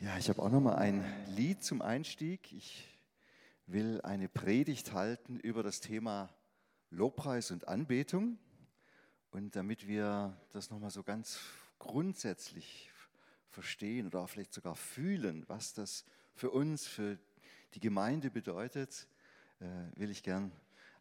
[0.00, 2.52] Ja, ich habe auch noch mal ein Lied zum Einstieg.
[2.52, 2.98] Ich
[3.66, 6.28] will eine Predigt halten über das Thema
[6.90, 8.38] Lobpreis und Anbetung.
[9.30, 11.40] Und damit wir das noch mal so ganz
[11.78, 12.90] grundsätzlich
[13.50, 16.04] verstehen oder vielleicht sogar fühlen, was das
[16.34, 17.18] für uns, für
[17.74, 19.08] die Gemeinde bedeutet,
[19.60, 20.52] äh, will ich gern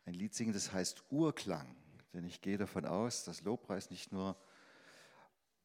[0.06, 1.76] ein Lied singen, das heißt Urklang.
[2.14, 4.36] Denn ich gehe davon aus, dass Lobpreis nicht nur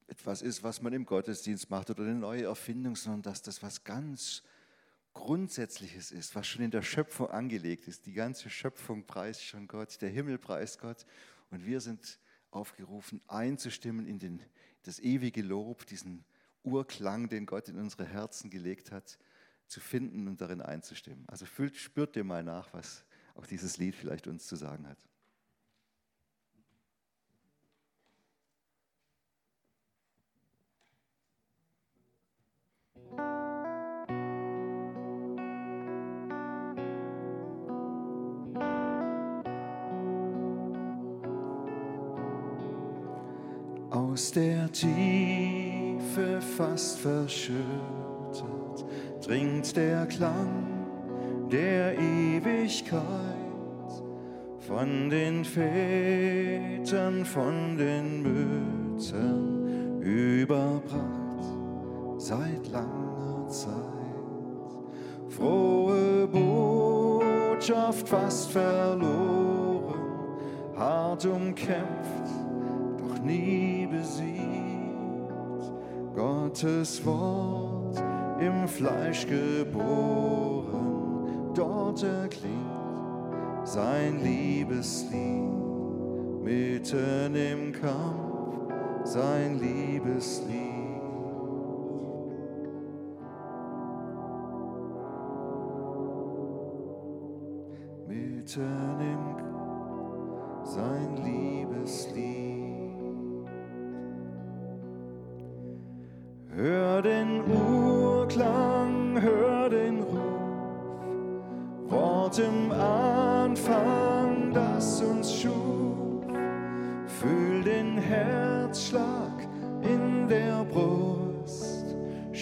[0.08, 3.84] etwas ist, was man im Gottesdienst macht oder eine neue Erfindung, sondern dass das was
[3.84, 4.42] ganz
[5.14, 8.06] Grundsätzliches ist, was schon in der Schöpfung angelegt ist.
[8.06, 11.06] Die ganze Schöpfung preist schon Gott, der Himmel preist Gott
[11.50, 12.18] und wir sind
[12.50, 14.42] aufgerufen, einzustimmen in den,
[14.82, 16.24] das ewige Lob, diesen
[16.62, 19.18] Urklang, den Gott in unsere Herzen gelegt hat,
[19.66, 21.24] zu finden und darin einzustimmen.
[21.28, 23.04] Also fühlt, spürt dir mal nach, was
[23.34, 24.98] auch dieses Lied vielleicht uns zu sagen hat.
[44.26, 47.62] Aus der Tiefe fast verschüttet
[49.24, 50.66] dringt der Klang
[51.52, 53.04] der Ewigkeit
[54.58, 61.44] von den Vätern, von den Müttern überbracht
[62.18, 63.70] seit langer Zeit.
[65.28, 69.94] Frohe Botschaft fast verloren,
[70.76, 72.45] hart umkämpft,
[73.26, 73.66] nie
[76.56, 78.02] Gottes Wort
[78.40, 80.72] im Fleisch geboren,
[81.54, 85.52] dort erklingt sein Liebeslied,
[86.42, 90.54] mitten im Kampf sein Liebeslied.
[98.08, 99.36] Mitten im
[100.64, 102.25] sein Liebeslied.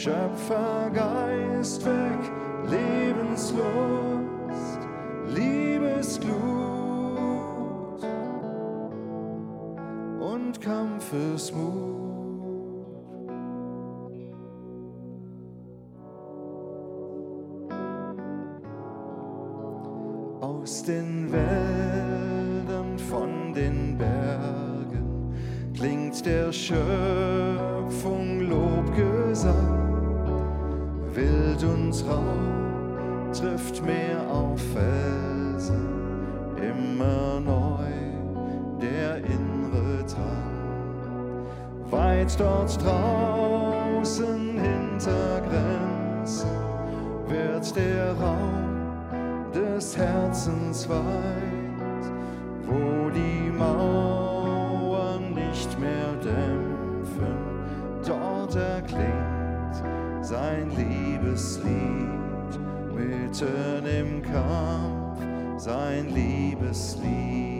[0.05, 2.31] Schöpfergeist weg,
[2.69, 3.57] Lebenslust,
[5.35, 6.29] Liebesglut
[10.21, 11.95] und Kampfesmut.
[20.43, 25.33] aus den Wäldern, von den Bergen
[25.73, 27.54] klingt der Schöpfung
[32.03, 35.87] Rau trifft Meer auf Felsen,
[36.57, 37.93] immer neu
[38.81, 41.45] der innere Drang.
[41.91, 46.51] Weit dort draußen hinter Grenzen
[47.29, 52.05] wird der Raum des Herzens weit,
[52.67, 53.94] wo die Mauern
[63.35, 65.19] mitten im Kampf
[65.59, 67.54] sein Liebeslied.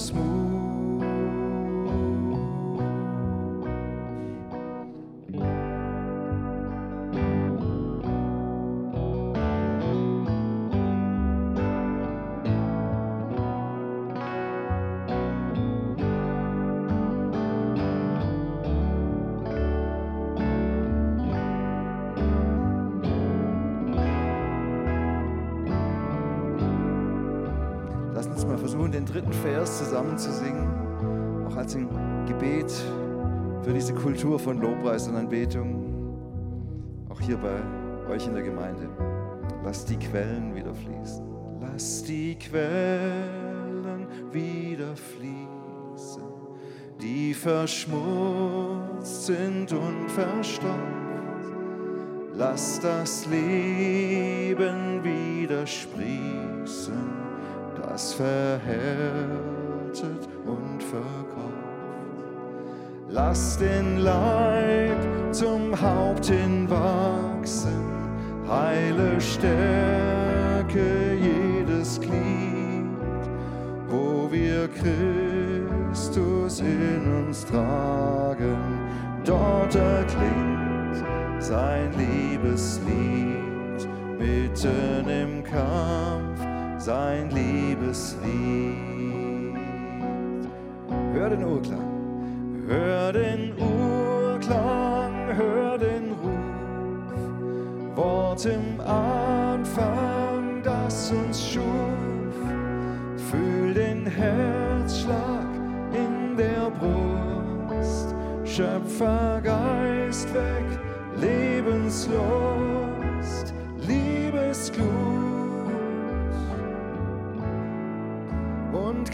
[0.00, 0.39] Kampfesmut.
[29.10, 31.88] Dritten Vers zusammen zu singen, auch als ein
[32.26, 32.70] Gebet
[33.62, 37.60] für diese Kultur von Lobpreis und Anbetung, auch hier bei
[38.12, 38.88] euch in der Gemeinde.
[39.64, 41.24] Lasst die Quellen wieder fließen.
[41.60, 46.22] Lasst die Quellen wieder fließen,
[47.00, 50.70] die verschmutzt sind und verstopft.
[52.34, 56.94] Lass das Leben wieder sprießen,
[57.90, 58.68] das verhärtet
[60.46, 61.40] und verkauft.
[63.08, 64.96] Lass den Leib
[65.32, 67.84] zum Haupt hinwachsen,
[68.48, 70.78] heile Stärke
[71.20, 72.86] jedes Glied,
[73.88, 78.78] wo wir Christus in uns tragen,
[79.24, 81.04] dort erklingt
[81.40, 86.49] sein Liebeslied, mitten im Kampf
[86.80, 88.20] sein Liebeslied.
[91.12, 102.34] Hör den Urklang, hör den Urklang, hör den Ruf, Wort im Anfang, das uns schuf,
[103.30, 105.48] fühl den Herzschlag
[105.92, 110.64] in der Brust, Schöpfergeist weg,
[111.20, 112.59] Lebenslust,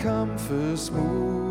[0.07, 1.46] und Kampfesmut.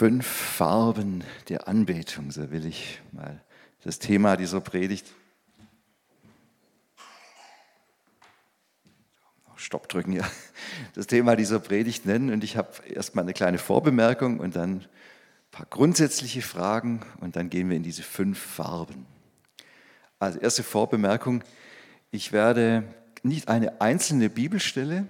[0.00, 3.38] Fünf Farben der Anbetung, so will ich mal
[3.84, 5.06] das Thema dieser Predigt.
[9.56, 10.26] Stopp drücken, ja.
[10.94, 12.32] Das Thema dieser Predigt nennen.
[12.32, 14.86] Und ich habe erstmal eine kleine Vorbemerkung und dann ein
[15.50, 19.04] paar grundsätzliche Fragen und dann gehen wir in diese fünf Farben.
[20.18, 21.44] Also erste Vorbemerkung,
[22.10, 22.84] ich werde
[23.22, 25.08] nicht eine einzelne Bibelstelle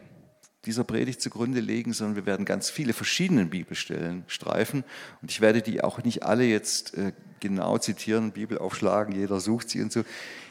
[0.67, 4.85] dieser Predigt zugrunde legen, sondern wir werden ganz viele verschiedene Bibelstellen streifen.
[5.23, 9.71] Und ich werde die auch nicht alle jetzt äh, genau zitieren, Bibel aufschlagen, jeder sucht
[9.71, 10.05] sie und so.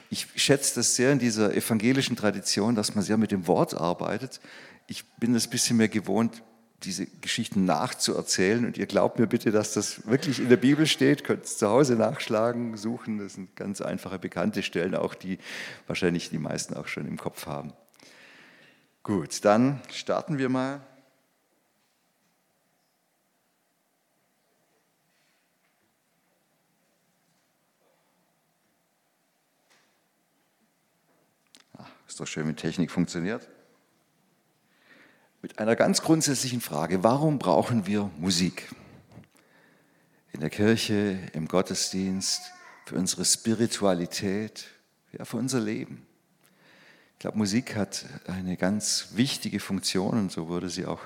[0.10, 4.40] Ich schätze das sehr in dieser evangelischen Tradition, dass man sehr mit dem Wort arbeitet.
[4.88, 6.42] Ich bin es ein bisschen mehr gewohnt,
[6.84, 8.66] diese Geschichten nachzuerzählen.
[8.66, 11.24] Und ihr glaubt mir bitte, dass das wirklich in der Bibel steht.
[11.24, 13.20] Könnt es zu Hause nachschlagen, suchen.
[13.20, 15.38] Das sind ganz einfache, bekannte Stellen, auch die
[15.86, 17.74] wahrscheinlich die meisten auch schon im Kopf haben.
[19.04, 20.82] Gut, dann starten wir mal.
[31.78, 33.48] Ach, ist doch schön, wie Technik funktioniert.
[35.42, 38.70] Mit einer ganz grundsätzlichen Frage, warum brauchen wir Musik?
[40.34, 42.52] In der Kirche, im Gottesdienst,
[42.86, 44.68] für unsere Spiritualität,
[45.14, 46.09] ja, für unser Leben.
[47.20, 51.02] Ich glaube, Musik hat eine ganz wichtige Funktion und so wurde sie auch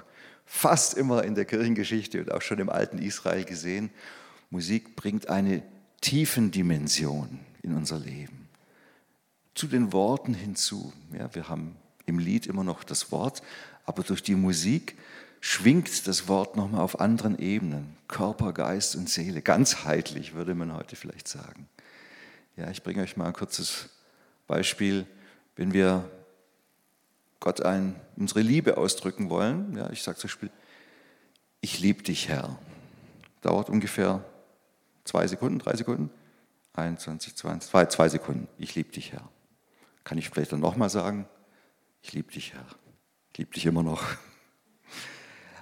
[0.46, 3.90] fast immer in der Kirchengeschichte und auch schon im alten Israel gesehen.
[4.52, 5.64] Musik bringt eine
[6.02, 8.48] Tiefendimension in unser Leben.
[9.56, 10.94] Zu den Worten hinzu.
[11.18, 11.76] Ja, wir haben
[12.06, 13.42] im Lied immer noch das Wort,
[13.88, 14.96] aber durch die Musik
[15.42, 17.98] schwingt das Wort nochmal auf anderen Ebenen.
[18.08, 19.42] Körper, Geist und Seele.
[19.42, 21.68] Ganzheitlich würde man heute vielleicht sagen.
[22.56, 23.90] Ja, ich bringe euch mal ein kurzes
[24.46, 25.08] Beispiel
[25.56, 26.10] wenn wir
[27.40, 30.52] Gott ein, unsere Liebe ausdrücken wollen, ja, ich sage zum Beispiel,
[31.62, 32.58] ich liebe dich, Herr.
[33.42, 34.24] Dauert ungefähr
[35.04, 36.10] zwei Sekunden, drei Sekunden,
[36.74, 38.48] 21, 20, zwei, zwei Sekunden.
[38.58, 39.30] Ich liebe dich, Herr.
[40.04, 41.28] Kann ich vielleicht dann nochmal sagen,
[42.02, 42.66] ich liebe dich, Herr.
[43.32, 44.04] Ich liebe dich immer noch.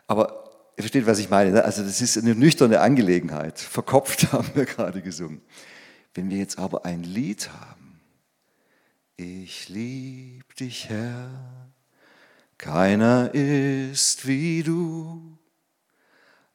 [0.07, 1.51] Aber ihr versteht, was ich meine.
[1.51, 1.63] Ne?
[1.63, 3.59] Also das ist eine nüchterne Angelegenheit.
[3.59, 5.41] Verkopft haben wir gerade gesungen.
[6.13, 7.80] Wenn wir jetzt aber ein Lied haben,
[9.21, 11.29] ich lieb dich, Herr,
[12.57, 15.37] keiner ist wie du.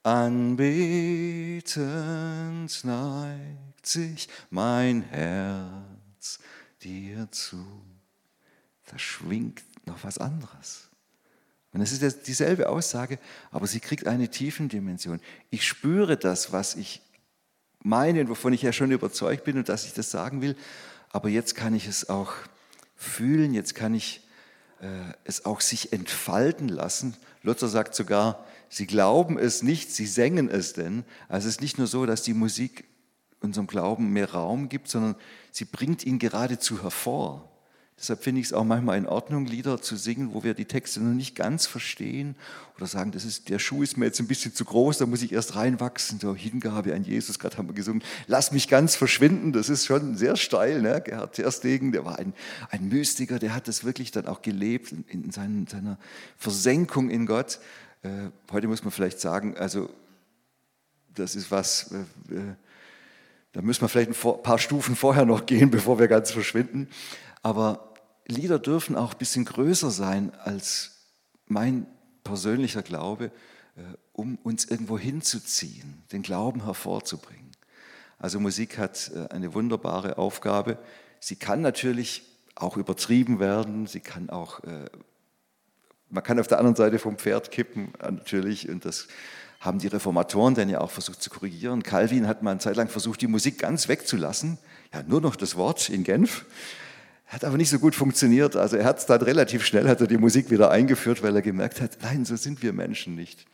[0.03, 1.75] Anbetend
[2.85, 6.39] neigt sich mein Herz
[6.83, 7.65] dir zu.
[8.87, 10.89] Da schwingt noch was anderes.
[11.73, 13.19] Und es ist dieselbe Aussage,
[13.51, 15.21] aber sie kriegt eine tiefen Dimension.
[15.51, 17.03] Ich spüre das, was ich
[17.83, 20.57] meine und wovon ich ja schon überzeugt bin und dass ich das sagen will,
[21.11, 22.33] aber jetzt kann ich es auch
[22.97, 24.27] fühlen, jetzt kann ich
[24.81, 27.17] äh, es auch sich entfalten lassen.
[27.43, 31.05] Luther sagt sogar, sie glauben es nicht, sie sängen es denn.
[31.29, 32.85] Also es ist nicht nur so, dass die Musik
[33.41, 35.15] unserem Glauben mehr Raum gibt, sondern
[35.53, 37.56] sie bringt ihn geradezu hervor.
[37.99, 41.01] Deshalb finde ich es auch manchmal in Ordnung, Lieder zu singen, wo wir die Texte
[41.01, 42.37] noch nicht ganz verstehen
[42.77, 45.23] oder sagen, das ist, der Schuh ist mir jetzt ein bisschen zu groß, da muss
[45.23, 46.21] ich erst reinwachsen.
[46.21, 50.15] So Hingabe an Jesus, gerade haben wir gesungen, lass mich ganz verschwinden, das ist schon
[50.15, 50.83] sehr steil.
[50.83, 51.01] Ne?
[51.01, 52.35] Gerhard Terstegen, der war ein,
[52.69, 55.99] ein Mystiker, der hat das wirklich dann auch gelebt in, in seinen, seiner
[56.37, 57.61] Versenkung in Gott.
[58.03, 59.89] Äh, heute muss man vielleicht sagen, also
[61.15, 61.93] das ist was,
[62.31, 62.55] äh, äh
[63.53, 66.89] da müssen wir vielleicht ein paar Stufen vorher noch gehen, bevor wir ganz verschwinden.
[67.43, 67.95] Aber
[68.27, 70.93] Lieder dürfen auch ein bisschen größer sein als
[71.47, 71.87] mein
[72.25, 73.27] persönlicher Glaube,
[73.77, 73.81] äh,
[74.13, 77.53] um uns irgendwo hinzuziehen, den Glauben hervorzubringen.
[78.19, 80.79] Also Musik hat äh, eine wunderbare Aufgabe.
[81.21, 82.23] Sie kann natürlich
[82.55, 84.89] auch übertrieben werden, sie kann auch, äh,
[86.09, 89.09] man kann auf der anderen Seite vom Pferd kippen, natürlich, und das
[89.61, 91.83] haben die Reformatoren dann ja auch versucht zu korrigieren.
[91.83, 94.59] Calvin hat mal eine Zeit lang versucht, die Musik ganz wegzulassen,
[94.93, 96.47] ja, nur noch das Wort in Genf.
[97.27, 98.55] Hat aber nicht so gut funktioniert.
[98.55, 101.43] Also er hat es dann relativ schnell, hat er die Musik wieder eingeführt, weil er
[101.43, 103.47] gemerkt hat, nein, so sind wir Menschen nicht.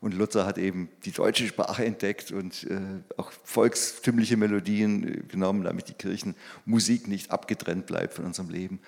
[0.00, 2.78] Und Luther hat eben die deutsche Sprache entdeckt und äh,
[3.16, 8.78] auch volkstümliche Melodien äh, genommen, damit die Kirchenmusik nicht abgetrennt bleibt von unserem Leben.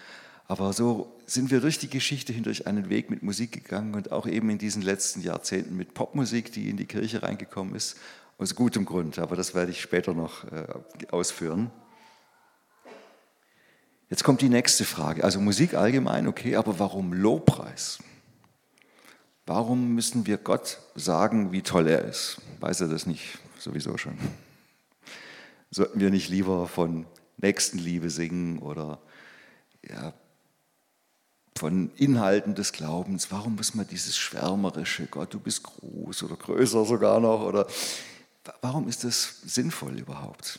[0.47, 4.27] Aber so sind wir durch die Geschichte hindurch einen Weg mit Musik gegangen und auch
[4.27, 7.99] eben in diesen letzten Jahrzehnten mit Popmusik, die in die Kirche reingekommen ist,
[8.39, 9.19] aus gutem Grund.
[9.19, 10.65] Aber das werde ich später noch äh,
[11.11, 11.71] ausführen.
[14.11, 15.23] Jetzt kommt die nächste Frage.
[15.23, 18.01] Also Musik allgemein, okay, aber warum Lobpreis?
[19.47, 22.41] Warum müssen wir Gott sagen, wie toll er ist?
[22.59, 24.19] Weiß er das nicht sowieso schon?
[25.71, 28.99] Sollten wir nicht lieber von Nächstenliebe singen oder
[29.89, 30.13] ja,
[31.57, 33.31] von Inhalten des Glaubens?
[33.31, 37.43] Warum muss man dieses schwärmerische, Gott, du bist groß oder größer sogar noch?
[37.43, 37.69] Oder
[38.61, 40.59] warum ist das sinnvoll überhaupt?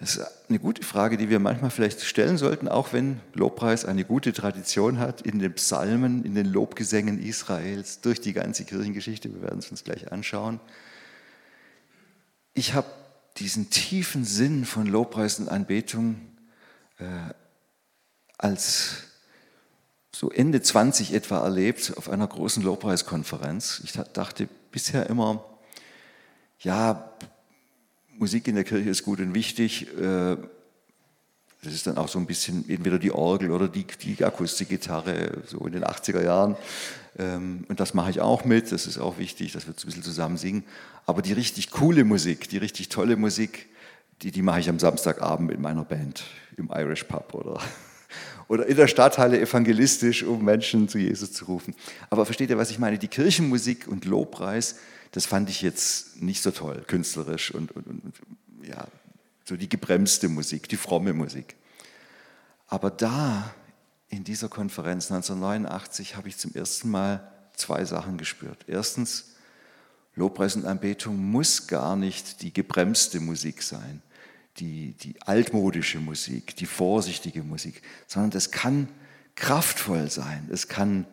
[0.00, 4.06] Das ist eine gute Frage, die wir manchmal vielleicht stellen sollten, auch wenn Lobpreis eine
[4.06, 9.30] gute Tradition hat in den Psalmen, in den Lobgesängen Israels, durch die ganze Kirchengeschichte.
[9.30, 10.58] Wir werden es uns gleich anschauen.
[12.54, 12.86] Ich habe
[13.36, 16.18] diesen tiefen Sinn von Lobpreis und Anbetung
[16.98, 17.04] äh,
[18.38, 19.04] als
[20.12, 23.82] so Ende 20 etwa erlebt auf einer großen Lobpreiskonferenz.
[23.84, 25.44] Ich dachte bisher immer,
[26.58, 27.12] ja,
[28.20, 29.88] Musik in der Kirche ist gut und wichtig.
[29.98, 30.36] Äh,
[31.62, 35.66] das ist dann auch so ein bisschen entweder die Orgel oder die, die Akustikgitarre, so
[35.66, 36.56] in den 80er Jahren.
[37.18, 40.02] Ähm, und das mache ich auch mit, das ist auch wichtig, dass wir ein bisschen
[40.02, 40.64] zusammen singen.
[41.06, 43.70] Aber die richtig coole Musik, die richtig tolle Musik,
[44.20, 46.24] die, die mache ich am Samstagabend mit meiner Band
[46.58, 47.58] im Irish Pub oder,
[48.48, 51.74] oder in der Stadthalle evangelistisch, um Menschen zu Jesus zu rufen.
[52.10, 52.98] Aber versteht ihr, was ich meine?
[52.98, 54.76] Die Kirchenmusik und Lobpreis,
[55.12, 58.14] das fand ich jetzt nicht so toll, künstlerisch und, und, und
[58.62, 58.86] ja,
[59.44, 61.56] so die gebremste Musik, die fromme Musik.
[62.68, 63.52] Aber da,
[64.08, 68.64] in dieser Konferenz 1989, habe ich zum ersten Mal zwei Sachen gespürt.
[68.66, 69.34] Erstens,
[70.14, 74.02] Lobpreis und Anbetung muss gar nicht die gebremste Musik sein,
[74.58, 78.88] die, die altmodische Musik, die vorsichtige Musik, sondern das kann
[79.36, 81.06] kraftvoll sein, es kann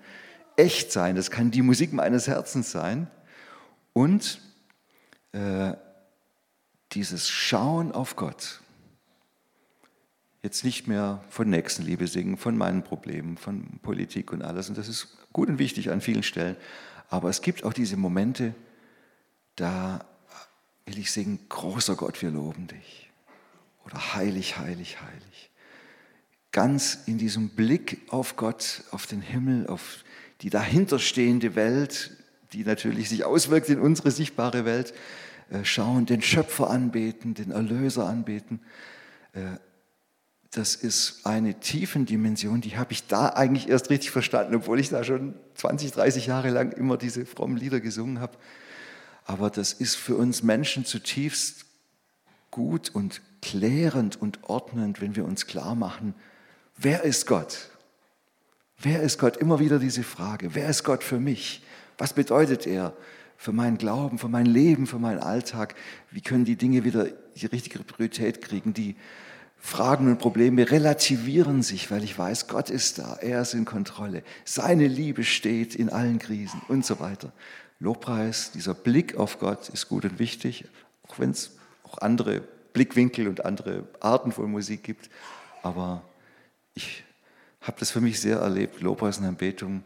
[0.56, 3.08] echt sein, es kann die Musik meines Herzens sein
[3.94, 4.41] und
[5.32, 5.74] äh,
[6.91, 8.62] dieses Schauen auf Gott.
[10.41, 14.70] Jetzt nicht mehr von Nächstenliebe singen, von meinen Problemen, von Politik und alles.
[14.70, 16.56] Und das ist gut und wichtig an vielen Stellen.
[17.10, 18.53] Aber es gibt auch diese Momente,
[19.56, 20.06] da
[20.86, 23.06] will ich singen, großer Gott, wir loben dich.
[23.88, 25.50] Oder heilig, heilig, heilig.
[26.51, 30.03] Ganz in diesem Blick auf Gott, auf den Himmel, auf
[30.41, 32.12] die dahinterstehende Welt,
[32.51, 34.94] die natürlich sich auswirkt in unsere sichtbare Welt,
[35.50, 38.60] äh, schauen, den Schöpfer anbeten, den Erlöser anbeten.
[39.32, 39.58] Äh,
[40.51, 44.89] das ist eine tiefen Dimension, die habe ich da eigentlich erst richtig verstanden, obwohl ich
[44.89, 48.38] da schon 20, 30 Jahre lang immer diese frommen Lieder gesungen habe.
[49.24, 51.65] Aber das ist für uns Menschen zutiefst
[52.51, 56.13] gut und klärend und ordnend, wenn wir uns klar machen,
[56.77, 57.70] wer ist Gott?
[58.79, 59.38] Wer ist Gott?
[59.38, 61.63] Immer wieder diese Frage, wer ist Gott für mich?
[61.98, 62.94] Was bedeutet er
[63.38, 65.75] für meinen Glauben, für mein Leben, für meinen Alltag?
[66.12, 68.74] Wie können die Dinge wieder die richtige Priorität kriegen?
[68.74, 68.96] Die
[69.58, 74.24] Fragen und Probleme relativieren sich, weil ich weiß, Gott ist da, er ist in Kontrolle,
[74.46, 77.34] seine Liebe steht in allen Krisen und so weiter.
[77.79, 80.65] Lobpreis, dieser Blick auf Gott ist gut und wichtig,
[81.08, 81.51] auch wenn es
[81.84, 82.44] auch andere
[82.77, 85.10] Blickwinkel und andere Arten von Musik gibt.
[85.63, 86.03] Aber
[86.75, 87.03] ich
[87.62, 89.84] habe das für mich sehr erlebt, Lobpreis und Anbetung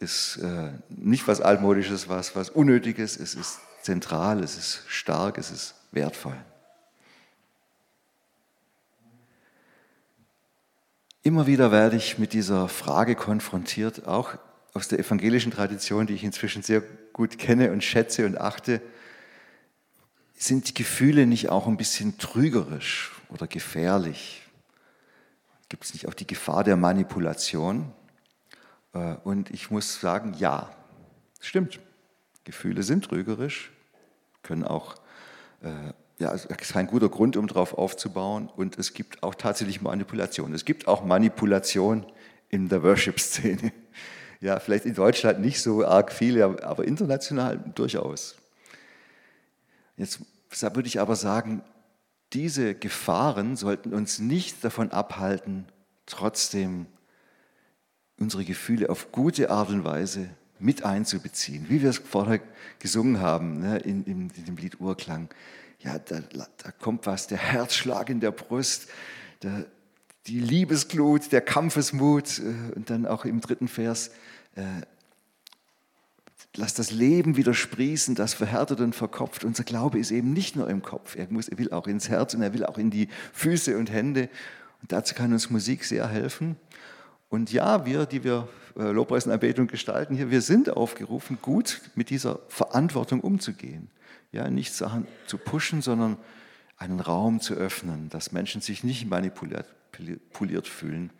[0.00, 5.52] ist äh, nicht was Altmodisches, was, was Unnötiges, es ist zentral, es ist stark, es
[5.52, 6.36] ist wertvoll.
[11.22, 14.34] Immer wieder werde ich mit dieser Frage konfrontiert, auch
[14.74, 18.82] aus der evangelischen Tradition, die ich inzwischen sehr gut kenne und schätze und achte.
[20.36, 24.42] Sind die Gefühle nicht auch ein bisschen trügerisch oder gefährlich?
[25.68, 27.92] Gibt es nicht auch die Gefahr der Manipulation?
[28.92, 30.70] Äh, und ich muss sagen, ja,
[31.40, 31.80] stimmt.
[32.44, 33.72] Gefühle sind trügerisch,
[34.42, 34.96] können auch,
[35.62, 38.50] äh, ja, ist kein guter Grund, um darauf aufzubauen.
[38.54, 40.52] Und es gibt auch tatsächlich Manipulation.
[40.52, 42.04] Es gibt auch Manipulation
[42.50, 43.72] in der Worship-Szene.
[44.40, 48.36] Ja, vielleicht in Deutschland nicht so arg viele, aber international durchaus.
[49.96, 50.20] Jetzt
[50.50, 51.62] würde ich aber sagen,
[52.32, 55.66] diese Gefahren sollten uns nicht davon abhalten,
[56.06, 56.86] trotzdem
[58.18, 62.40] unsere Gefühle auf gute Art und Weise mit einzubeziehen, wie wir es vorher
[62.78, 65.28] gesungen haben ne, in, in, in, dem Lied Urklang.
[65.80, 68.88] Ja, da, da, kommt was, der Herzschlag in der Brust,
[69.42, 69.66] der,
[70.26, 74.10] die Liebesglut, der Kampfesmut äh, und dann auch im dritten Vers,
[74.54, 74.62] äh,
[76.56, 79.44] lass das Leben wieder sprießen, das verhärtet und verkopft.
[79.44, 82.34] Unser Glaube ist eben nicht nur im Kopf, er, muss, er will auch ins Herz
[82.34, 84.28] und er will auch in die Füße und Hände.
[84.82, 86.56] Und dazu kann uns Musik sehr helfen.
[87.28, 91.80] Und ja, wir, die wir äh, Lobpreis und Anbetung gestalten hier, wir sind aufgerufen, gut
[91.94, 93.90] mit dieser Verantwortung umzugehen.
[94.30, 96.16] Ja, nicht Sachen zu pushen, sondern
[96.76, 99.66] einen Raum zu öffnen, dass Menschen sich nicht manipuliert,
[99.98, 101.10] manipuliert fühlen.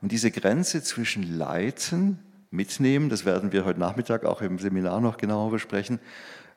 [0.00, 2.18] Und diese Grenze zwischen Leiten,
[2.50, 6.00] Mitnehmen, das werden wir heute Nachmittag auch im Seminar noch genauer besprechen,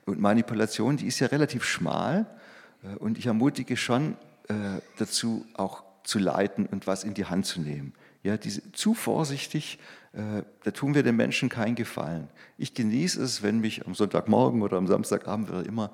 [0.05, 2.25] und Manipulation, die ist ja relativ schmal.
[2.83, 4.53] Äh, und ich ermutige schon äh,
[4.97, 7.93] dazu, auch zu leiten und was in die Hand zu nehmen.
[8.23, 9.79] Ja, diese, zu vorsichtig,
[10.13, 12.27] äh, da tun wir den Menschen keinen Gefallen.
[12.57, 15.91] Ich genieße es, wenn mich am Sonntagmorgen oder am Samstagabend oder immer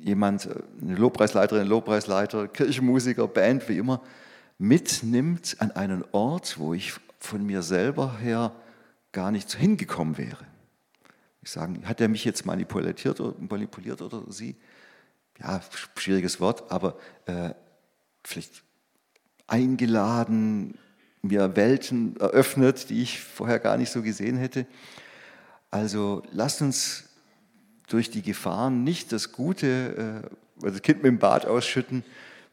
[0.00, 0.48] jemand,
[0.80, 4.00] eine Lobpreisleiterin, Lobpreisleiter, Kirchenmusiker, Band, wie immer,
[4.56, 8.52] mitnimmt an einen Ort, wo ich von mir selber her
[9.12, 10.44] gar nicht hingekommen wäre.
[11.42, 14.56] Ich sage, hat er mich jetzt manipuliert oder, manipuliert oder sie?
[15.40, 15.60] Ja,
[15.94, 17.50] schwieriges Wort, aber äh,
[18.24, 18.62] vielleicht
[19.46, 20.78] eingeladen,
[21.22, 24.66] mir Welten eröffnet, die ich vorher gar nicht so gesehen hätte.
[25.70, 27.08] Also lasst uns
[27.88, 32.04] durch die Gefahren nicht das Gute, äh, also das Kind mit dem Bad ausschütten,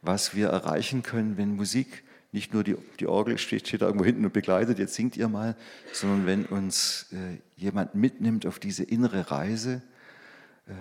[0.02, 4.04] was wir erreichen können, wenn Musik nicht nur die, die Orgel steht, steht da irgendwo
[4.04, 5.56] hinten und begleitet, jetzt singt ihr mal,
[5.92, 9.82] sondern wenn uns äh, jemand mitnimmt auf diese innere Reise,
[10.66, 10.72] äh,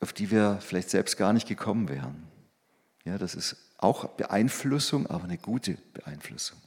[0.00, 2.24] auf die wir vielleicht selbst gar nicht gekommen wären.
[3.04, 6.58] Ja, das ist auch Beeinflussung, aber eine gute Beeinflussung.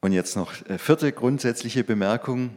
[0.00, 2.50] Und jetzt noch äh, vierte grundsätzliche Bemerkung.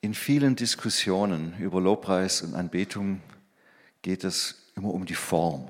[0.00, 3.20] In vielen Diskussionen über Lobpreis und Anbetung
[4.00, 5.68] geht es immer um die Form.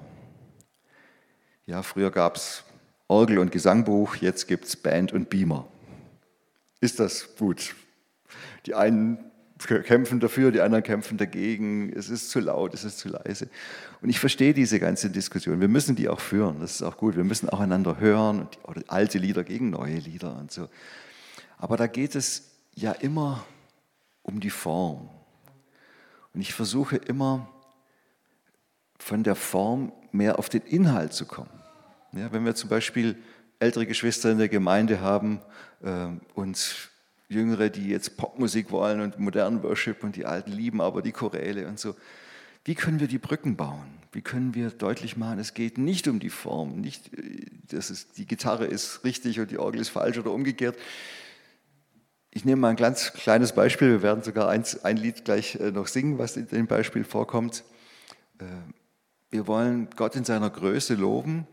[1.71, 2.65] Ja, früher gab es
[3.07, 5.69] Orgel und Gesangbuch, jetzt gibt es Band und Beamer.
[6.81, 7.77] Ist das gut?
[8.67, 9.31] Die einen
[9.85, 13.49] kämpfen dafür, die anderen kämpfen dagegen, es ist zu laut, es ist zu leise.
[14.03, 15.61] Und ich verstehe diese ganze Diskussion.
[15.61, 17.15] Wir müssen die auch führen, das ist auch gut.
[17.15, 20.69] Wir müssen auch einander hören, oder alte Lieder gegen neue Lieder und so.
[21.57, 23.47] Aber da geht es ja immer
[24.25, 25.09] um die Form.
[26.35, 27.49] Und ich versuche immer
[28.99, 31.60] von der Form mehr auf den Inhalt zu kommen.
[32.13, 33.17] Ja, wenn wir zum Beispiel
[33.61, 35.41] ältere Geschwister in der Gemeinde haben
[35.83, 36.91] äh, und
[37.29, 41.69] Jüngere, die jetzt Popmusik wollen und modernen Worship und die Alten lieben aber die Choräle
[41.69, 41.95] und so.
[42.65, 44.01] Wie können wir die Brücken bauen?
[44.13, 47.11] Wie können wir deutlich machen, es geht nicht um die Form, nicht,
[47.71, 50.77] dass es, die Gitarre ist richtig und die Orgel ist falsch oder umgekehrt.
[52.33, 53.91] Ich nehme mal ein ganz kleines Beispiel.
[53.91, 57.63] Wir werden sogar eins, ein Lied gleich äh, noch singen, was in dem Beispiel vorkommt.
[58.39, 58.45] Äh,
[59.31, 61.47] wir wollen Gott in seiner Größe loben.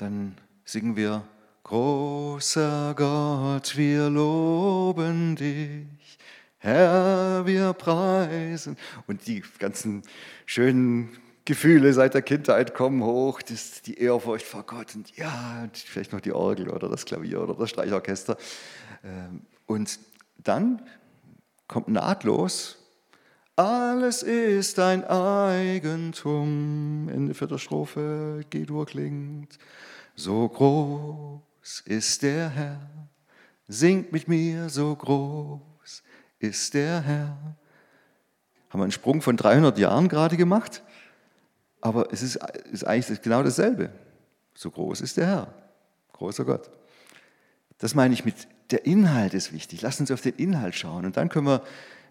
[0.00, 0.34] Dann
[0.64, 1.22] singen wir
[1.62, 6.18] Großer Gott, wir loben dich,
[6.56, 8.78] Herr, wir preisen.
[9.06, 10.02] Und die ganzen
[10.46, 11.10] schönen
[11.44, 16.20] Gefühle seit der Kindheit kommen hoch, das, die Ehrfurcht vor Gott und ja, vielleicht noch
[16.20, 18.38] die Orgel oder das Klavier oder das Streichorchester.
[19.04, 19.98] Ähm, und
[20.38, 20.80] dann
[21.68, 22.80] kommt nahtlos,
[23.60, 27.10] alles ist dein Eigentum.
[27.12, 29.58] Ende vierter Strophe, G-Dur klingt
[30.14, 32.80] so groß ist der Herr.
[33.68, 36.02] Singt mit mir, so groß
[36.38, 37.56] ist der Herr.
[38.68, 40.82] Haben wir einen Sprung von 300 Jahren gerade gemacht,
[41.80, 42.36] aber es ist,
[42.70, 43.90] ist eigentlich genau dasselbe.
[44.54, 45.54] So groß ist der Herr,
[46.12, 46.70] großer Gott.
[47.78, 49.82] Das meine ich mit, der Inhalt ist wichtig.
[49.82, 51.62] Lass uns auf den Inhalt schauen und dann können wir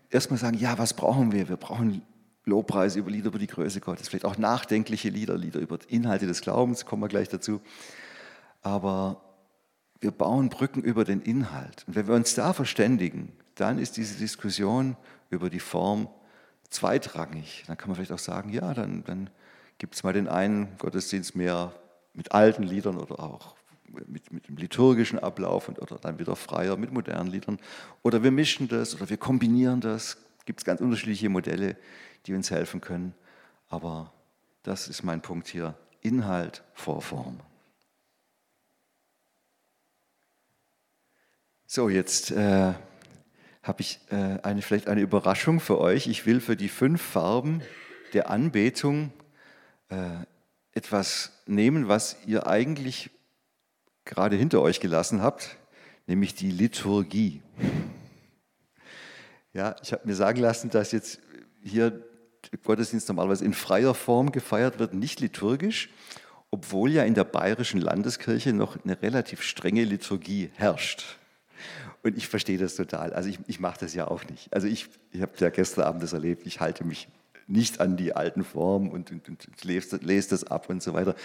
[0.10, 1.48] erstmal sagen, ja, was brauchen wir?
[1.48, 2.02] Wir brauchen
[2.50, 6.42] Lobpreise, über Lieder über die Größe Gottes, vielleicht auch nachdenkliche Lieder, Lieder über Inhalte des
[6.42, 7.62] Glaubens, kommen wir gleich dazu.
[8.62, 9.22] Aber
[10.02, 11.84] wir bauen Brücken über den Inhalt.
[11.88, 14.96] Und wenn wir uns da verständigen, dann ist diese Diskussion
[15.30, 16.08] über die Form
[16.70, 17.64] zweitrangig.
[17.68, 19.30] Dann kann man vielleicht auch sagen, ja, dann, dann
[19.78, 21.74] gibt es mal den einen Gottesdienst mehr
[22.14, 23.56] mit alten Liedern oder auch
[24.08, 27.60] mit, mit dem liturgischen Ablauf und, oder dann wieder freier mit modernen Liedern.
[28.04, 30.18] Oder wir mischen das oder wir kombinieren das.
[30.46, 31.76] Gibt es ganz unterschiedliche Modelle,
[32.30, 33.16] die uns helfen können.
[33.70, 34.14] Aber
[34.62, 35.76] das ist mein Punkt hier.
[36.02, 37.40] Inhalt vor Form.
[41.66, 42.74] So, jetzt äh,
[43.64, 46.06] habe ich äh, eine, vielleicht eine Überraschung für euch.
[46.06, 47.64] Ich will für die fünf Farben
[48.14, 49.12] der Anbetung
[49.90, 50.24] äh,
[50.72, 53.10] etwas nehmen, was ihr eigentlich
[54.06, 55.58] gerade hinter euch gelassen habt,
[56.06, 57.42] nämlich die Liturgie.
[59.52, 61.20] Ja, ich habe mir sagen lassen, dass jetzt
[61.64, 62.04] hier
[62.64, 65.90] Gottesdienst normalerweise in freier Form gefeiert wird, nicht liturgisch,
[66.52, 71.18] obwohl ja in der bayerischen Landeskirche noch eine relativ strenge Liturgie herrscht.
[72.02, 73.14] Und ich verstehe das total.
[73.14, 74.54] Also ich, ich mache das ja auch nicht.
[74.54, 77.10] Also ich, ich habe ja gestern Abend das erlebt, ich halte mich
[77.48, 81.16] nicht an die alten Formen und, und, und lese, lese das ab und so weiter.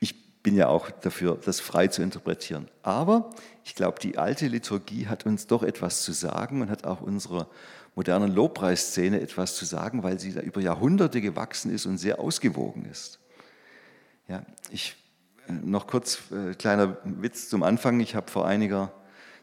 [0.00, 2.68] Ich bin ja auch dafür, das frei zu interpretieren.
[2.82, 3.30] Aber
[3.64, 7.48] ich glaube, die alte Liturgie hat uns doch etwas zu sagen und hat auch unserer
[7.94, 12.86] modernen Lobpreisszene etwas zu sagen, weil sie da über Jahrhunderte gewachsen ist und sehr ausgewogen
[12.86, 13.18] ist.
[14.28, 14.96] Ja, ich,
[15.48, 18.00] äh, noch kurz äh, kleiner Witz zum Anfang.
[18.00, 18.92] Ich habe vor einiger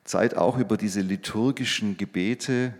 [0.03, 2.73] Zeit auch über diese liturgischen Gebete,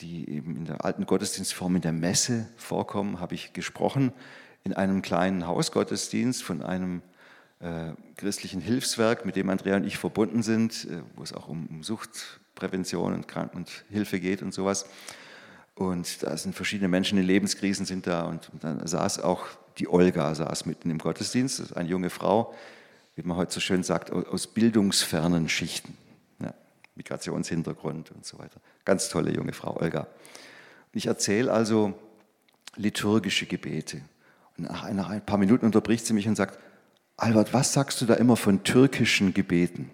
[0.00, 4.12] die eben in der alten Gottesdienstform in der Messe vorkommen, habe ich gesprochen
[4.62, 7.02] in einem kleinen Hausgottesdienst von einem
[7.60, 11.66] äh, christlichen Hilfswerk, mit dem Andrea und ich verbunden sind, äh, wo es auch um,
[11.66, 11.82] um
[12.54, 14.86] Suchtprävention und, Kranken und Hilfe geht und sowas.
[15.74, 19.46] Und da sind verschiedene Menschen in Lebenskrisen sind da und, dann saß auch
[19.78, 22.54] die Olga saß mitten im Gottesdienst, das ist eine junge Frau,
[23.16, 25.98] wie man heute so schön sagt, aus bildungsfernen Schichten.
[26.96, 28.60] Migrationshintergrund und so weiter.
[28.84, 30.06] Ganz tolle junge Frau, Olga.
[30.92, 31.92] Ich erzähle also
[32.76, 34.00] liturgische Gebete.
[34.56, 36.56] Und nach ein paar Minuten unterbricht sie mich und sagt,
[37.16, 39.90] Albert, was sagst du da immer von türkischen Gebeten?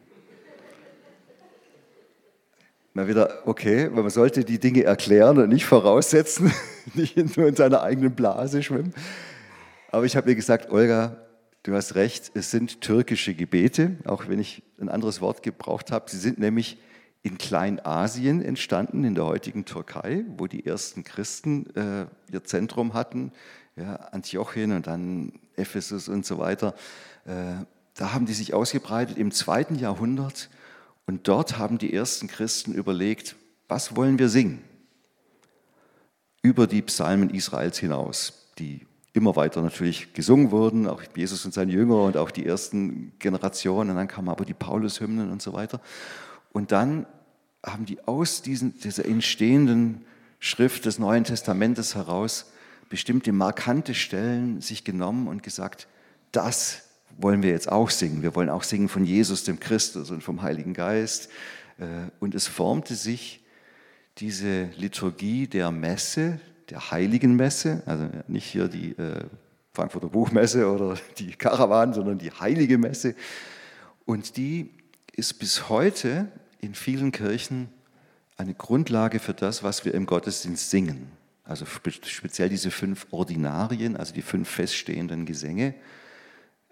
[2.93, 6.53] Mal wieder, okay, man sollte die Dinge erklären und nicht voraussetzen,
[6.95, 8.93] nicht nur in seiner eigenen Blase schwimmen.
[9.93, 11.17] Aber ich habe ihr gesagt, Olga,
[11.63, 16.11] du hast recht, es sind türkische Gebete, auch wenn ich ein anderes Wort gebraucht habe.
[16.11, 16.79] Sie sind nämlich
[17.23, 23.31] in Kleinasien entstanden, in der heutigen Türkei, wo die ersten Christen äh, ihr Zentrum hatten,
[23.77, 26.75] ja, Antiochien und dann Ephesus und so weiter.
[27.25, 30.49] Äh, da haben die sich ausgebreitet im zweiten Jahrhundert
[31.07, 33.37] und dort haben die ersten Christen überlegt,
[33.69, 34.63] was wollen wir singen?
[36.43, 41.73] Über die Psalmen Israels hinaus, die immer weiter natürlich gesungen wurden, auch Jesus und seine
[41.73, 43.91] Jünger und auch die ersten Generationen.
[43.91, 45.81] Und dann kamen aber die Paulushymnen und so weiter.
[46.53, 47.07] Und dann
[47.65, 50.05] haben die aus diesen, dieser entstehenden
[50.39, 52.53] Schrift des Neuen Testamentes heraus
[52.89, 55.87] bestimmte markante Stellen sich genommen und gesagt,
[56.33, 56.83] das
[57.23, 58.23] wollen wir jetzt auch singen.
[58.23, 61.29] Wir wollen auch singen von Jesus, dem Christus und vom Heiligen Geist.
[61.79, 61.85] Äh,
[62.19, 63.41] und es formte sich
[64.19, 69.25] diese Liturgie der Messe, der Heiligen Messe, also nicht hier die äh,
[69.73, 73.15] Frankfurter Buchmesse oder die Karawan, sondern die Heilige Messe.
[74.05, 74.71] Und die
[75.13, 76.29] ist bis heute
[76.61, 77.69] in vielen Kirchen
[78.37, 81.13] eine Grundlage für das, was wir im Gottesdienst singen.
[81.45, 85.75] Also speziell diese fünf Ordinarien, also die fünf feststehenden Gesänge.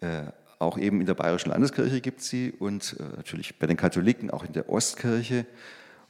[0.01, 0.27] Äh,
[0.59, 4.31] auch eben in der Bayerischen Landeskirche gibt es sie und äh, natürlich bei den Katholiken
[4.31, 5.47] auch in der Ostkirche.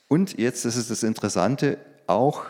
[0.09, 2.47] Und jetzt, das ist das Interessante, auch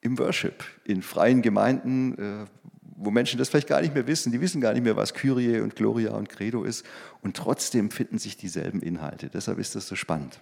[0.00, 2.46] im Worship, in freien Gemeinden, äh,
[2.80, 4.30] wo Menschen das vielleicht gar nicht mehr wissen.
[4.30, 6.86] Die wissen gar nicht mehr, was Kyrie und Gloria und Credo ist.
[7.20, 9.28] Und trotzdem finden sich dieselben Inhalte.
[9.28, 10.40] Deshalb ist das so spannend.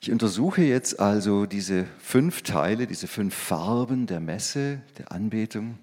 [0.00, 5.78] Ich untersuche jetzt also diese fünf Teile, diese fünf Farben der Messe, der Anbetung,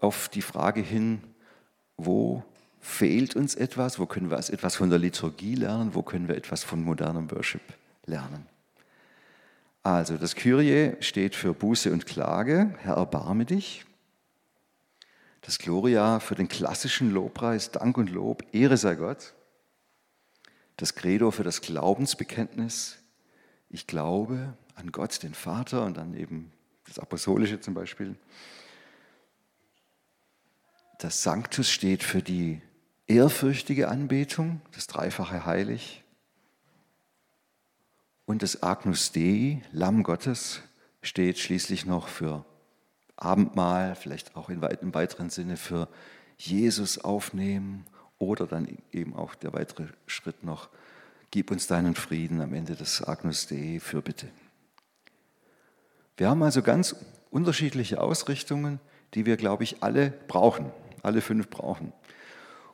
[0.00, 1.20] auf die Frage hin,
[1.96, 2.44] wo
[2.80, 6.62] fehlt uns etwas, wo können wir etwas von der Liturgie lernen, wo können wir etwas
[6.62, 7.62] von modernem Worship
[8.06, 8.46] lernen.
[9.82, 13.84] Also das Kyrie steht für Buße und Klage, Herr erbarme dich.
[15.42, 19.34] Das Gloria für den klassischen Lobpreis, Dank und Lob, Ehre sei Gott.
[20.76, 22.98] Das Credo für das Glaubensbekenntnis,
[23.68, 26.50] ich glaube an Gott, den Vater und dann eben
[26.86, 28.16] das Apostolische zum Beispiel.
[31.04, 32.62] Das Sanctus steht für die
[33.06, 36.02] ehrfürchtige Anbetung, das dreifache Heilig
[38.24, 40.62] und das Agnus Dei, Lamm Gottes,
[41.02, 42.46] steht schließlich noch für
[43.16, 45.90] Abendmahl, vielleicht auch in im weiteren Sinne für
[46.38, 47.84] Jesus aufnehmen
[48.16, 50.70] oder dann eben auch der weitere Schritt noch,
[51.30, 54.28] gib uns deinen Frieden am Ende des Agnus Dei für bitte.
[56.16, 56.96] Wir haben also ganz
[57.28, 58.80] unterschiedliche Ausrichtungen,
[59.12, 60.72] die wir, glaube ich, alle brauchen,
[61.04, 61.92] alle fünf brauchen.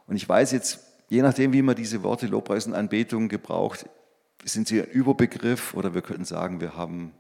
[0.07, 3.87] Und ich weiß jetzt, je nachdem, wie man diese Worte Lobpreis und Anbetung gebraucht,
[4.45, 7.13] sind sie ein Überbegriff oder wir könnten sagen, wir haben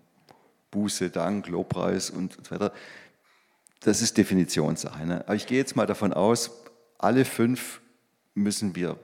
[0.71, 2.73] Buße, Dank, Lobpreis und so weiter.
[3.81, 5.07] Das ist Definitionssache.
[5.07, 5.23] Ne?
[5.27, 6.51] Aber ich gehe jetzt mal davon aus,
[6.99, 7.81] alle fünf
[8.35, 8.99] müssen wir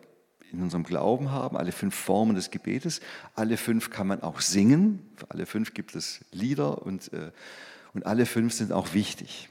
[0.53, 3.01] in unserem Glauben haben, alle fünf Formen des Gebetes.
[3.35, 5.11] Alle fünf kann man auch singen.
[5.17, 7.33] Für alle fünf gibt es Lieder und, äh,
[7.95, 9.49] und alle fünf sind auch wichtig.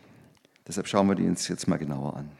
[0.67, 2.31] Deshalb schauen wir die uns jetzt mal genauer an.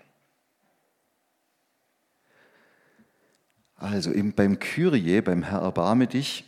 [3.78, 6.46] Also eben beim Kyrie, beim Herr erbarme dich,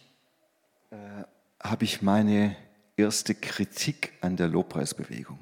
[0.92, 0.96] äh,
[1.62, 2.56] habe ich meine
[2.96, 5.40] erste Kritik an der Lobpreisbewegung.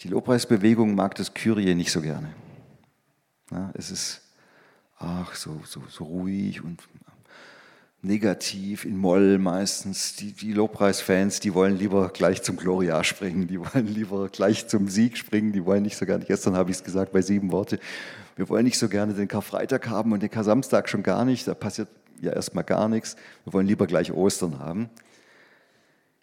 [0.00, 2.34] Die Lobpreisbewegung mag das Kyrie nicht so gerne.
[3.50, 4.22] Ja, es ist
[5.00, 6.82] ach, so, so, so ruhig und
[8.02, 10.16] negativ, in Moll meistens.
[10.16, 14.88] Die, die Lobpreisfans, die wollen lieber gleich zum Gloria springen, die wollen lieber gleich zum
[14.88, 17.78] Sieg springen, die wollen nicht so gerne, gestern habe ich es gesagt bei sieben Worte,
[18.36, 21.54] wir wollen nicht so gerne den Karfreitag haben und den Kar-Samstag schon gar nicht, da
[21.54, 21.88] passiert
[22.20, 24.88] ja erstmal gar nichts, wir wollen lieber gleich Ostern haben.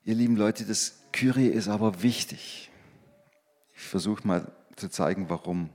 [0.03, 2.71] Ihr lieben Leute, das Kyrie ist aber wichtig.
[3.75, 5.69] Ich versuche mal zu zeigen, warum.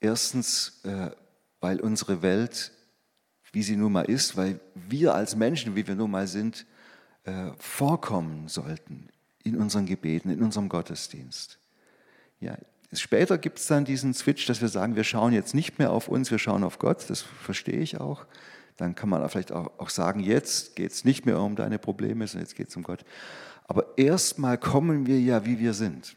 [0.00, 1.10] Erstens, äh,
[1.60, 2.72] weil unsere Welt,
[3.52, 6.66] wie sie nun mal ist, weil wir als Menschen, wie wir nun mal sind,
[7.24, 9.08] äh, vorkommen sollten
[9.42, 11.58] in unseren Gebeten, in unserem Gottesdienst.
[12.40, 12.56] Ja,
[12.92, 16.08] später gibt es dann diesen Switch, dass wir sagen, wir schauen jetzt nicht mehr auf
[16.08, 18.26] uns, wir schauen auf Gott, das verstehe ich auch.
[18.76, 22.46] Dann kann man vielleicht auch sagen, jetzt geht es nicht mehr um deine Probleme, sondern
[22.46, 23.04] jetzt geht es um Gott.
[23.64, 26.16] Aber erstmal kommen wir ja, wie wir sind.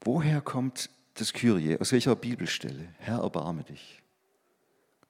[0.00, 1.78] Woher kommt das Kyrie?
[1.78, 2.88] Aus welcher Bibelstelle?
[2.98, 3.99] Herr, erbarme dich.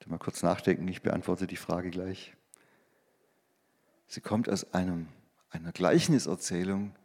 [0.06, 2.34] Mal kurz nachdenken, ich beantworte die Frage gleich.
[4.08, 5.06] Sie kommt aus einem,
[5.50, 6.96] einer Gleichniserzählung,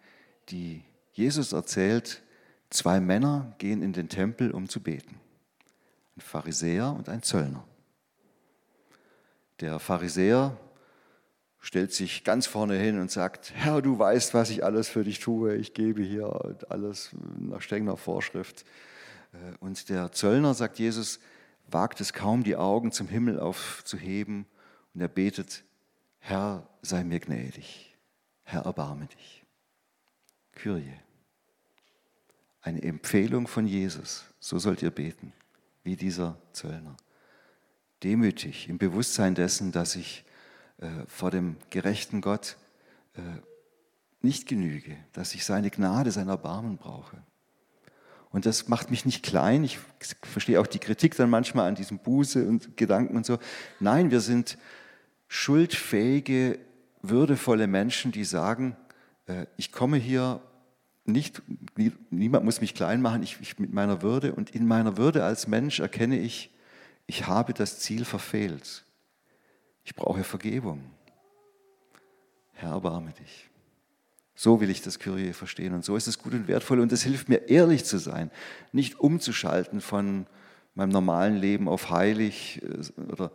[0.49, 2.23] die Jesus erzählt,
[2.71, 5.19] zwei Männer gehen in den Tempel, um zu beten.
[6.17, 7.63] Ein Pharisäer und ein Zöllner.
[9.59, 10.57] Der Pharisäer
[11.59, 15.19] stellt sich ganz vorne hin und sagt, Herr, du weißt, was ich alles für dich
[15.19, 18.65] tue, ich gebe hier alles nach strenger Vorschrift.
[19.59, 21.19] Und der Zöllner, sagt Jesus,
[21.67, 24.45] wagt es kaum, die Augen zum Himmel aufzuheben
[24.93, 25.63] und er betet,
[26.19, 27.95] Herr, sei mir gnädig,
[28.43, 29.43] Herr, erbarme dich.
[30.53, 30.99] Kyrie.
[32.61, 35.33] Eine Empfehlung von Jesus, so sollt ihr beten,
[35.83, 36.97] wie dieser Zöllner.
[38.01, 40.25] Demütig, im Bewusstsein dessen, dass ich
[40.77, 42.57] äh, vor dem gerechten Gott
[43.13, 43.21] äh,
[44.21, 47.21] nicht genüge, dass ich seine Gnade, sein Erbarmen brauche.
[48.35, 49.63] Und das macht mich nicht klein.
[49.63, 49.79] Ich
[50.23, 53.39] verstehe auch die Kritik dann manchmal an diesem Buße und Gedanken und so.
[53.79, 54.57] Nein, wir sind
[55.29, 56.59] schuldfähige,
[57.01, 58.75] würdevolle Menschen, die sagen,
[59.27, 60.41] äh, ich komme hier
[61.05, 61.43] nicht,
[62.09, 64.35] niemand muss mich klein machen, ich, ich mit meiner Würde.
[64.35, 66.53] Und in meiner Würde als Mensch erkenne ich,
[67.07, 68.83] ich habe das Ziel verfehlt.
[69.85, 70.83] Ich brauche Vergebung.
[72.51, 73.49] Herr, erbarme dich.
[74.35, 77.03] So will ich das Kyrie verstehen und so ist es gut und wertvoll und es
[77.03, 78.31] hilft mir ehrlich zu sein,
[78.73, 80.27] nicht umzuschalten von
[80.73, 83.31] meinem normalen Leben auf heilig äh, oder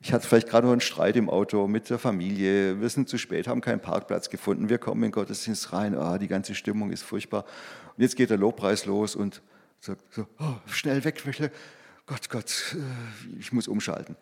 [0.00, 3.16] ich hatte vielleicht gerade noch einen Streit im Auto mit der Familie, wir sind zu
[3.16, 7.02] spät, haben keinen Parkplatz gefunden, wir kommen in Gottesdienst rein, ah, die ganze Stimmung ist
[7.02, 7.44] furchtbar
[7.96, 9.42] und jetzt geht der Lobpreis los und
[9.80, 11.22] sagt so, oh, schnell weg,
[12.06, 14.16] Gott, Gott, äh, ich muss umschalten.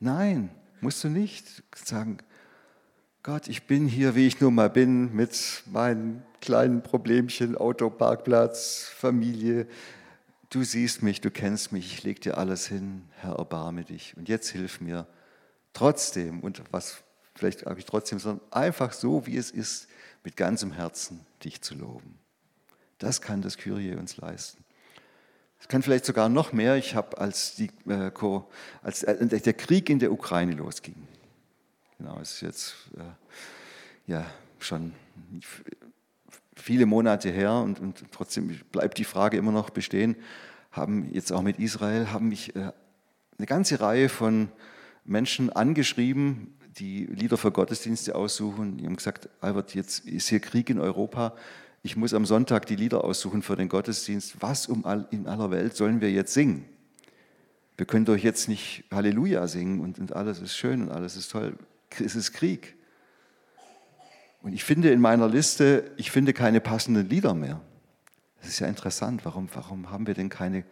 [0.00, 2.18] Nein, musst du nicht sagen,
[3.24, 9.66] Gott, ich bin hier, wie ich nun mal bin, mit meinen kleinen Problemchen, Autoparkplatz, Familie.
[10.50, 14.16] Du siehst mich, du kennst mich, ich lege dir alles hin, Herr, erbarme dich.
[14.16, 15.06] Und jetzt hilf mir
[15.72, 17.02] trotzdem, und was
[17.34, 19.88] vielleicht habe ich trotzdem, sondern einfach so, wie es ist,
[20.22, 22.18] mit ganzem Herzen dich zu loben.
[22.98, 24.64] Das kann das Kyrie uns leisten.
[25.60, 26.76] Es kann vielleicht sogar noch mehr.
[26.76, 28.12] Ich habe, als, die, äh,
[28.82, 30.94] als äh, der Krieg in der Ukraine losging,
[31.98, 34.24] Genau, es ist jetzt äh, ja
[34.60, 34.92] schon
[36.54, 40.14] viele Monate her und, und, trotzdem bleibt die Frage immer noch bestehen.
[40.70, 42.70] Haben jetzt auch mit Israel haben mich äh,
[43.36, 44.48] eine ganze Reihe von
[45.04, 48.76] Menschen angeschrieben, die Lieder für Gottesdienste aussuchen.
[48.76, 51.34] Die haben gesagt, Albert, jetzt ist hier Krieg in Europa.
[51.82, 54.36] Ich muss am Sonntag die Lieder aussuchen für den Gottesdienst.
[54.40, 56.64] Was um all, in aller Welt sollen wir jetzt singen?
[57.76, 61.30] Wir können doch jetzt nicht Halleluja singen und, und alles ist schön und alles ist
[61.32, 61.56] toll
[61.98, 62.76] es ist Krieg.
[64.42, 67.60] Und ich finde in meiner Liste, ich finde keine passenden Lieder mehr.
[68.40, 69.24] Das ist ja interessant.
[69.24, 70.64] Warum, warum haben wir denn keine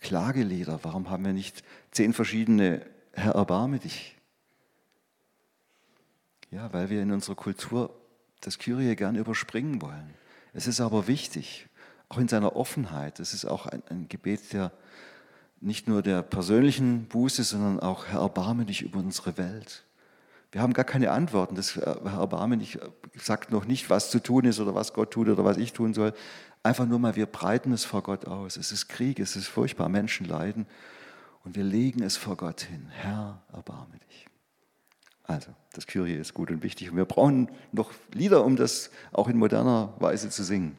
[0.00, 0.80] Klagelieder?
[0.82, 4.16] Warum haben wir nicht zehn verschiedene Herr, erbarme dich?
[6.50, 7.94] Ja, weil wir in unserer Kultur
[8.40, 10.14] das Kyrie gern überspringen wollen.
[10.52, 11.68] Es ist aber wichtig,
[12.08, 13.20] auch in seiner Offenheit.
[13.20, 14.72] Es ist auch ein, ein Gebet der
[15.60, 19.84] nicht nur der persönlichen Buße, sondern auch, Herr, erbarme dich über unsere Welt.
[20.52, 21.54] Wir haben gar keine Antworten.
[21.54, 22.78] Das Herr, erbarme dich
[23.16, 25.94] sagt noch nicht, was zu tun ist oder was Gott tut oder was ich tun
[25.94, 26.12] soll.
[26.62, 28.56] Einfach nur mal, wir breiten es vor Gott aus.
[28.56, 30.66] Es ist Krieg, es ist furchtbar, Menschen leiden.
[31.44, 32.88] Und wir legen es vor Gott hin.
[32.90, 34.26] Herr, erbarme dich.
[35.22, 36.90] Also, das Kyrie ist gut und wichtig.
[36.90, 40.76] Und wir brauchen noch Lieder, um das auch in moderner Weise zu singen.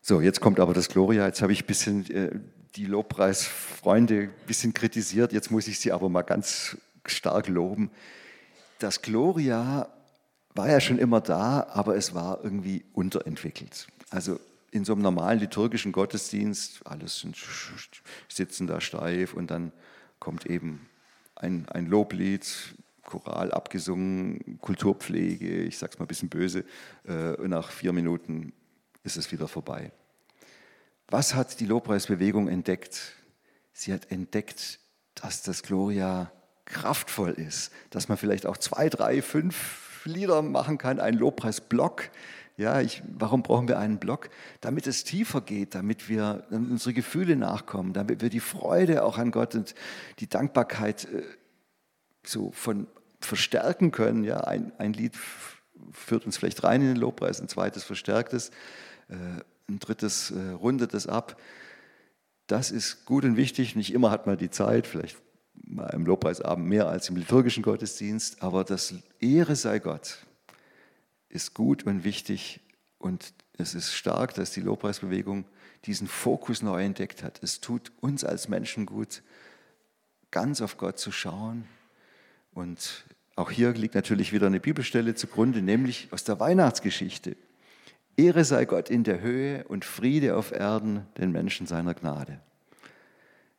[0.00, 1.26] So, jetzt kommt aber das Gloria.
[1.26, 2.40] Jetzt habe ich ein bisschen äh,
[2.76, 5.32] die Lobpreisfreunde ein bisschen kritisiert.
[5.32, 6.76] Jetzt muss ich sie aber mal ganz
[7.06, 7.90] stark loben.
[8.78, 9.88] Das Gloria
[10.54, 13.88] war ja schon immer da, aber es war irgendwie unterentwickelt.
[14.10, 17.26] Also in so einem normalen liturgischen Gottesdienst, alles
[18.28, 19.72] sitzen da steif und dann
[20.18, 20.88] kommt eben
[21.36, 26.64] ein, ein Loblied, Choral abgesungen, Kulturpflege, ich sage es mal ein bisschen böse,
[27.04, 28.52] äh, und nach vier Minuten
[29.02, 29.92] ist es wieder vorbei.
[31.10, 33.14] Was hat die Lobpreisbewegung entdeckt?
[33.72, 34.78] Sie hat entdeckt,
[35.14, 36.30] dass das Gloria
[36.66, 42.10] kraftvoll ist, dass man vielleicht auch zwei, drei, fünf Lieder machen kann, einen Lobpreisblock.
[42.58, 44.28] Ja, ich, warum brauchen wir einen Block?
[44.60, 49.30] Damit es tiefer geht, damit wir unsere Gefühle nachkommen, damit wir die Freude auch an
[49.30, 49.74] Gott und
[50.18, 51.22] die Dankbarkeit äh,
[52.22, 52.86] so von
[53.20, 54.24] verstärken können.
[54.24, 55.16] Ja, ein, ein Lied
[55.92, 58.50] führt uns vielleicht rein in den Lobpreis, ein zweites verstärkt es.
[59.08, 61.40] Äh, ein drittes äh, rundet es ab.
[62.46, 63.76] Das ist gut und wichtig.
[63.76, 65.18] Nicht immer hat man die Zeit, vielleicht
[65.54, 70.18] mal im Lobpreisabend mehr als im liturgischen Gottesdienst, aber das Ehre sei Gott
[71.28, 72.60] ist gut und wichtig
[72.98, 75.44] und es ist stark, dass die Lobpreisbewegung
[75.84, 77.42] diesen Fokus neu entdeckt hat.
[77.42, 79.22] Es tut uns als Menschen gut,
[80.30, 81.66] ganz auf Gott zu schauen.
[82.52, 83.04] Und
[83.36, 87.36] auch hier liegt natürlich wieder eine Bibelstelle zugrunde, nämlich aus der Weihnachtsgeschichte.
[88.18, 92.40] Ehre sei Gott in der Höhe und Friede auf Erden den Menschen seiner Gnade.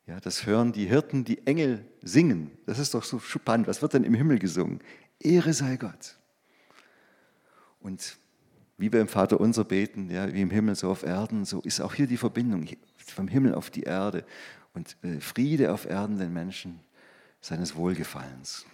[0.06, 2.50] Ja, das hören die Hirten, die Engel singen.
[2.66, 3.68] Das ist doch so spannend.
[3.68, 4.80] Was wird denn im Himmel gesungen?
[5.18, 6.18] Ehre sei Gott.
[7.80, 8.18] Und
[8.76, 11.80] wie wir im Vater unser beten, ja, wie im Himmel so auf Erden, so ist
[11.80, 14.24] auch hier die Verbindung vom Himmel auf die Erde
[14.74, 16.80] und äh, Friede auf Erden den Menschen
[17.40, 18.66] seines Wohlgefallens.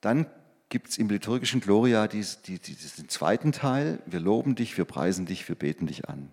[0.00, 0.26] Dann
[0.68, 4.00] gibt es im liturgischen Gloria diesen, diesen zweiten Teil.
[4.06, 6.30] Wir loben dich, wir preisen dich, wir beten dich an.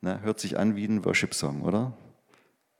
[0.00, 1.96] Na, hört sich an wie ein Worship-Song, oder?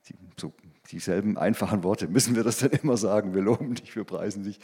[0.07, 0.53] Die, so,
[0.91, 2.07] dieselben einfachen Worte.
[2.07, 3.33] Müssen wir das dann immer sagen?
[3.33, 4.59] Wir loben dich, wir preisen dich,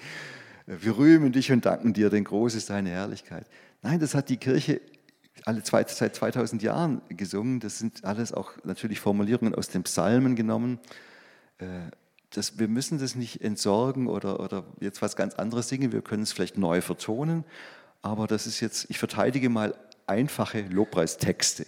[0.68, 3.48] wir rühmen dich und danken dir, denn groß ist deine Herrlichkeit.
[3.82, 4.80] Nein, das hat die Kirche
[5.46, 7.60] alle zwei, seit 2000 Jahren gesungen.
[7.60, 10.80] Das sind alles auch natürlich Formulierungen aus den Psalmen genommen.
[12.32, 15.92] Das, wir müssen das nicht entsorgen oder, oder jetzt was ganz anderes singen.
[15.92, 17.44] Wir können es vielleicht neu vertonen.
[18.02, 19.76] Aber das ist jetzt, ich verteidige mal
[20.08, 21.66] einfache Lobpreistexte.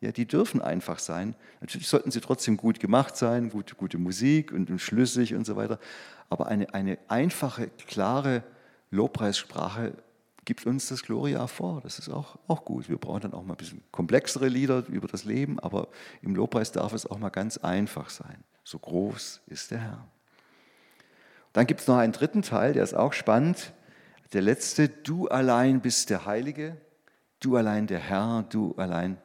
[0.00, 1.34] Ja, die dürfen einfach sein.
[1.60, 5.56] Natürlich sollten sie trotzdem gut gemacht sein, gute, gute Musik und, und schlüssig und so
[5.56, 5.78] weiter.
[6.28, 8.42] Aber eine, eine einfache, klare
[8.90, 9.94] Lobpreissprache
[10.44, 11.80] gibt uns das Gloria vor.
[11.82, 12.88] Das ist auch, auch gut.
[12.88, 15.88] Wir brauchen dann auch mal ein bisschen komplexere Lieder über das Leben, aber
[16.22, 18.44] im Lobpreis darf es auch mal ganz einfach sein.
[18.66, 20.08] So groß ist der Herr.
[21.52, 23.72] Dann gibt es noch einen dritten Teil, der ist auch spannend.
[24.32, 26.76] Der letzte, du allein bist der Heilige,
[27.38, 29.18] du allein der Herr, du allein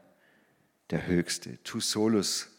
[0.92, 1.58] der Höchste.
[1.64, 2.50] Tu solus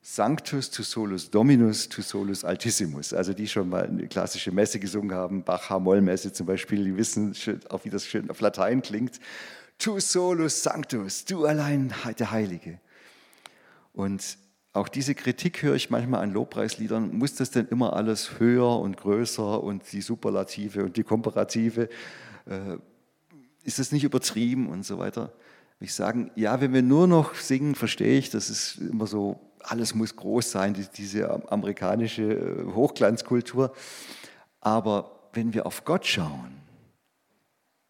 [0.00, 3.14] Sanctus, tu solus Dominus, tu solus Altissimus.
[3.14, 7.32] Also die schon mal eine klassische Messe gesungen haben, Bach-H-Moll-Messe zum Beispiel, die wissen
[7.68, 9.20] auch, wie das schön auf Latein klingt.
[9.78, 12.80] Tu solus Sanctus, du allein der Heilige.
[13.92, 14.36] Und
[14.72, 17.14] auch diese Kritik höre ich manchmal an Lobpreisliedern.
[17.14, 21.90] Muss das denn immer alles höher und größer und die Superlative und die Komparative?
[22.46, 22.78] Äh,
[23.64, 25.32] ist das nicht übertrieben und so weiter?
[25.78, 29.94] Ich sage, ja, wenn wir nur noch singen, verstehe ich, das ist immer so, alles
[29.94, 33.74] muss groß sein, diese amerikanische äh, Hochglanzkultur.
[34.60, 36.56] Aber wenn wir auf Gott schauen,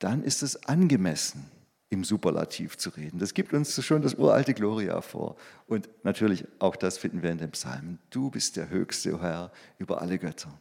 [0.00, 1.48] dann ist es angemessen
[1.92, 3.18] im Superlativ zu reden.
[3.18, 5.36] Das gibt uns schon das uralte Gloria vor.
[5.66, 7.98] Und natürlich auch das finden wir in den Psalmen.
[8.08, 10.58] Du bist der höchste Herr über alle Götter.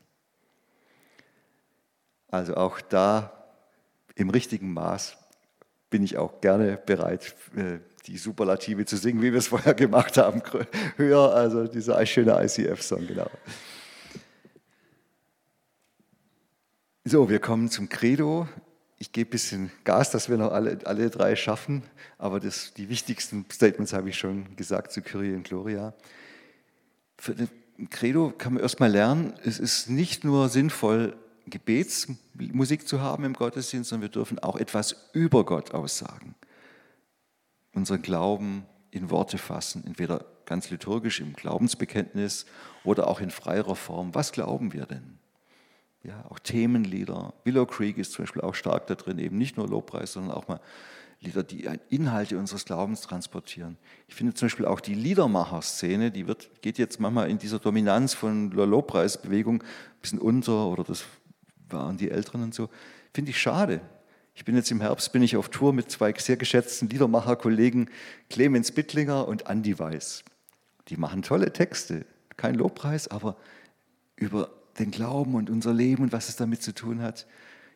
[2.28, 3.32] Also auch da
[4.16, 5.16] im richtigen Maß
[5.90, 10.18] bin ich auch gerne bereit, äh, die Superlative zu singen, wie wir es vorher gemacht
[10.18, 10.42] haben.
[10.98, 13.30] Höher, also dieser schöne ICF-Song, genau.
[17.06, 18.50] So, wir kommen zum Credo.
[19.02, 21.82] Ich gebe ein bisschen Gas, dass wir noch alle, alle drei schaffen,
[22.20, 25.96] aber das, die wichtigsten Statements habe ich schon gesagt zu Kyrie und Gloria.
[27.18, 27.50] Für das
[27.90, 33.90] Credo kann man erstmal lernen, es ist nicht nur sinnvoll, Gebetsmusik zu haben im Gottesdienst,
[33.90, 36.36] sondern wir dürfen auch etwas über Gott aussagen.
[37.74, 42.46] Unseren Glauben in Worte fassen, entweder ganz liturgisch im Glaubensbekenntnis
[42.84, 44.14] oder auch in freier Form.
[44.14, 45.18] Was glauben wir denn?
[46.04, 47.34] Ja, auch Themenlieder.
[47.44, 50.48] Willow Creek ist zum Beispiel auch stark da drin, eben nicht nur Lobpreis, sondern auch
[50.48, 50.60] mal
[51.24, 53.78] Lieder, die Inhalte unseres Glaubens transportieren.
[54.08, 58.16] Ich finde zum Beispiel auch die Liedermacher-Szene, die wird, geht jetzt manchmal in dieser Dominanz
[58.16, 61.06] von der Lobpreisbewegung ein bisschen unter, oder das
[61.70, 62.70] waren die Älteren und so.
[63.14, 63.82] Finde ich schade.
[64.34, 67.92] Ich bin jetzt im Herbst bin ich auf Tour mit zwei sehr geschätzten Liedermacher-Kollegen,
[68.32, 70.24] Clemens Bittlinger und Andy Weiß.
[70.88, 73.38] Die machen tolle Texte, kein Lobpreis, aber
[74.16, 74.50] über
[74.80, 77.26] den Glauben und unser Leben und was es damit zu tun hat.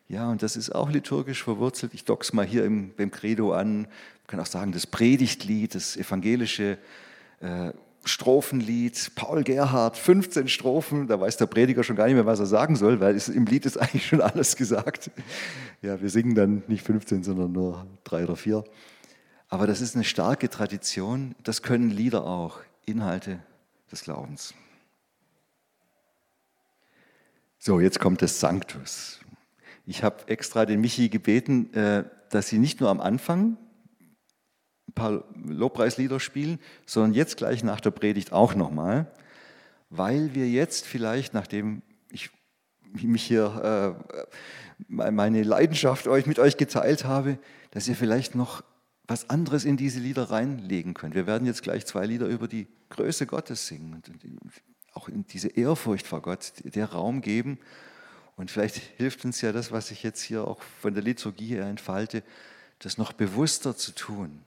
[0.08, 1.92] Ja, und das ist auch liturgisch verwurzelt.
[1.94, 3.82] Ich dock's mal hier im, beim Credo an.
[3.82, 3.88] Man
[4.28, 6.78] kann auch sagen, das Predigtlied, das evangelische
[7.40, 7.72] äh,
[8.04, 12.46] Strophenlied, Paul Gerhard, 15 Strophen, da weiß der Prediger schon gar nicht mehr, was er
[12.46, 15.10] sagen soll, weil es, im Lied ist eigentlich schon alles gesagt.
[15.82, 18.64] Ja, wir singen dann nicht 15, sondern nur drei oder vier.
[19.48, 23.40] Aber das ist eine starke Tradition, das können Lieder auch, Inhalte
[23.90, 24.54] des Glaubens.
[27.66, 29.18] So, jetzt kommt das Sanctus.
[29.86, 33.56] Ich habe extra den Michi gebeten, äh, dass sie nicht nur am Anfang
[34.88, 39.12] ein paar Lobpreislieder spielen, sondern jetzt gleich nach der Predigt auch nochmal,
[39.90, 42.30] weil wir jetzt vielleicht, nachdem ich
[43.02, 44.24] mich hier äh,
[44.86, 47.36] meine Leidenschaft mit euch geteilt habe,
[47.72, 48.62] dass ihr vielleicht noch
[49.08, 51.16] was anderes in diese Lieder reinlegen könnt.
[51.16, 53.90] Wir werden jetzt gleich zwei Lieder über die Größe Gottes singen
[54.96, 57.58] auch in diese Ehrfurcht vor Gott, der Raum geben.
[58.36, 61.66] Und vielleicht hilft uns ja das, was ich jetzt hier auch von der Liturgie her
[61.66, 62.22] entfalte,
[62.78, 64.42] das noch bewusster zu tun,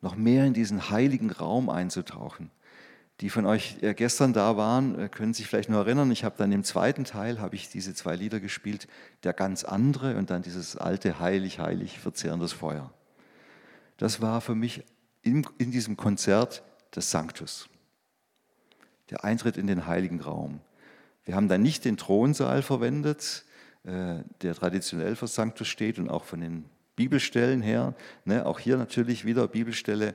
[0.00, 2.50] noch mehr in diesen heiligen Raum einzutauchen.
[3.20, 6.52] Die von euch gestern da waren, äh, können sich vielleicht nur erinnern, ich habe dann
[6.52, 8.86] im zweiten Teil, habe ich diese zwei Lieder gespielt,
[9.24, 12.92] der ganz andere und dann dieses alte heilig, heilig, verzehrendes Feuer.
[13.96, 14.84] Das war für mich
[15.22, 16.62] in, in diesem Konzert
[16.92, 17.68] das Sanctus
[19.10, 20.60] der Eintritt in den heiligen Raum.
[21.24, 23.44] Wir haben dann nicht den Thronsaal verwendet,
[23.84, 26.64] äh, der traditionell für Sanctus steht und auch von den
[26.96, 27.94] Bibelstellen her.
[28.24, 30.14] Ne, auch hier natürlich wieder Bibelstelle.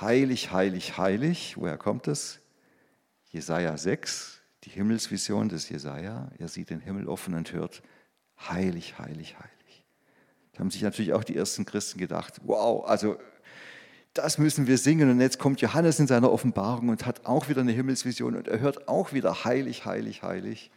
[0.00, 1.56] Heilig, heilig, heilig.
[1.56, 2.40] Woher kommt es?
[3.30, 6.30] Jesaja 6, die Himmelsvision des Jesaja.
[6.38, 7.82] Er sieht den Himmel offen und hört
[8.48, 9.84] heilig, heilig, heilig.
[10.52, 13.18] Da haben sich natürlich auch die ersten Christen gedacht: Wow, also
[14.14, 15.10] das müssen wir singen.
[15.10, 18.60] Und jetzt kommt Johannes in seiner Offenbarung und hat auch wieder eine Himmelsvision und er
[18.60, 20.70] hört auch wieder heilig, heilig, heilig.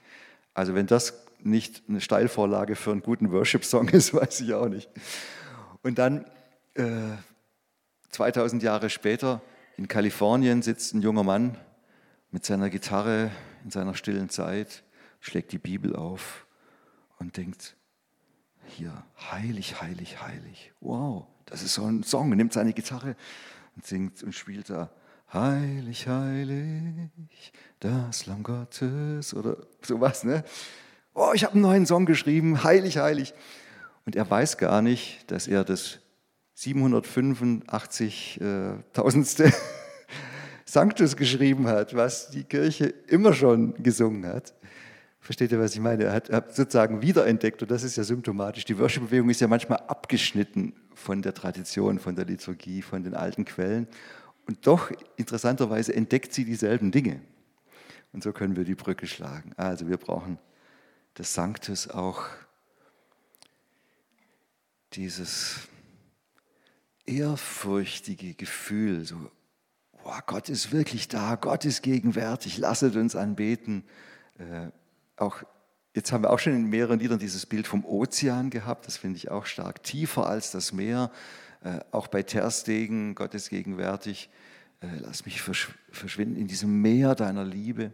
[0.53, 1.13] Also wenn das
[1.43, 4.89] nicht eine Steilvorlage für einen guten Worship-Song ist, weiß ich auch nicht.
[5.83, 6.25] Und dann
[6.73, 7.15] äh,
[8.09, 9.41] 2000 Jahre später
[9.77, 11.57] in Kalifornien sitzt ein junger Mann
[12.31, 13.31] mit seiner Gitarre
[13.63, 14.83] in seiner stillen Zeit,
[15.19, 16.47] schlägt die Bibel auf
[17.19, 17.75] und denkt,
[18.65, 20.73] hier, heilig, heilig, heilig.
[20.81, 22.31] Wow, das ist so ein Song.
[22.31, 23.15] Er nimmt seine Gitarre
[23.75, 24.89] und singt und spielt da
[25.33, 30.23] Heilig, heilig, das Lamm Gottes oder sowas.
[30.23, 30.45] Ne?
[31.13, 33.33] Oh, ich habe einen neuen Song geschrieben, heilig, heilig.
[34.05, 35.99] Und er weiß gar nicht, dass er das
[36.57, 39.43] 785.000.
[39.43, 39.51] Äh,
[40.65, 44.53] Sanctus geschrieben hat, was die Kirche immer schon gesungen hat.
[45.27, 46.05] Versteht ihr, was ich meine?
[46.05, 48.63] Er hat, hat sozusagen wiederentdeckt, und das ist ja symptomatisch.
[48.63, 53.43] Die Worship-Bewegung ist ja manchmal abgeschnitten von der Tradition, von der Liturgie, von den alten
[53.43, 53.89] Quellen.
[54.47, 57.19] Und doch, interessanterweise, entdeckt sie dieselben Dinge.
[58.13, 59.51] Und so können wir die Brücke schlagen.
[59.57, 60.39] Also wir brauchen
[61.15, 62.23] das Sanctus auch
[64.93, 65.57] dieses
[67.05, 69.29] ehrfurchtige Gefühl, so,
[70.03, 73.83] wow, Gott ist wirklich da, Gott ist gegenwärtig, lasset uns anbeten.
[74.37, 74.71] Äh,
[75.17, 75.43] auch
[75.97, 79.17] Jetzt haben wir auch schon in mehreren Liedern dieses Bild vom Ozean gehabt, das finde
[79.17, 79.81] ich auch stark.
[79.81, 81.09] Tiefer als das Meer,
[81.63, 84.29] äh, auch bei Terstegen, Gott ist gegenwärtig.
[84.79, 87.93] Äh, lass mich versch verschwinden in diesem Meer deiner Liebe.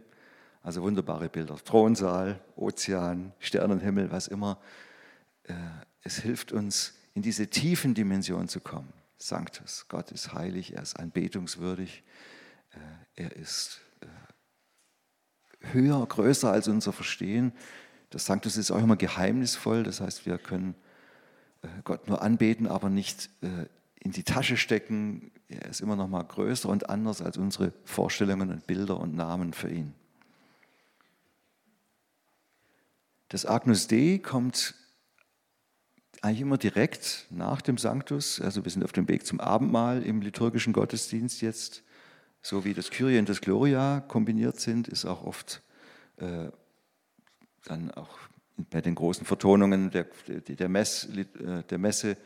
[0.62, 1.56] Also wunderbare Bilder.
[1.56, 4.58] Thronsaal, Ozean, Sternenhimmel, was immer.
[5.44, 5.54] Äh,
[6.02, 8.92] es hilft uns, in diese tiefen Dimensionen zu kommen.
[9.16, 12.02] Sanctus, Gott ist heilig, er ist anbetungswürdig,
[13.14, 13.80] er ist
[15.72, 17.52] höher, größer als unser Verstehen.
[18.10, 20.74] Das Sanctus ist auch immer geheimnisvoll, das heißt, wir können
[21.62, 23.66] äh, Gott nur anbeten, aber nicht äh,
[24.00, 25.32] in die Tasche stecken.
[25.48, 29.52] Er ist immer noch mal größer und anders als unsere Vorstellungen und Bilder und Namen
[29.52, 29.94] für ihn.
[33.28, 34.74] Das Agnus Dei kommt
[36.20, 38.40] eigentlich immer direkt nach dem Sanctus.
[38.40, 41.82] Also wir sind auf dem Weg zum Abendmahl im liturgischen Gottesdienst jetzt.
[42.46, 45.62] So wie das Kyrie und das Gloria kombiniert sind, ist auch oft
[46.18, 46.50] äh,
[47.64, 48.18] dann auch
[48.70, 52.18] bei den großen Vertonungen der, der, Mess, äh, der Messe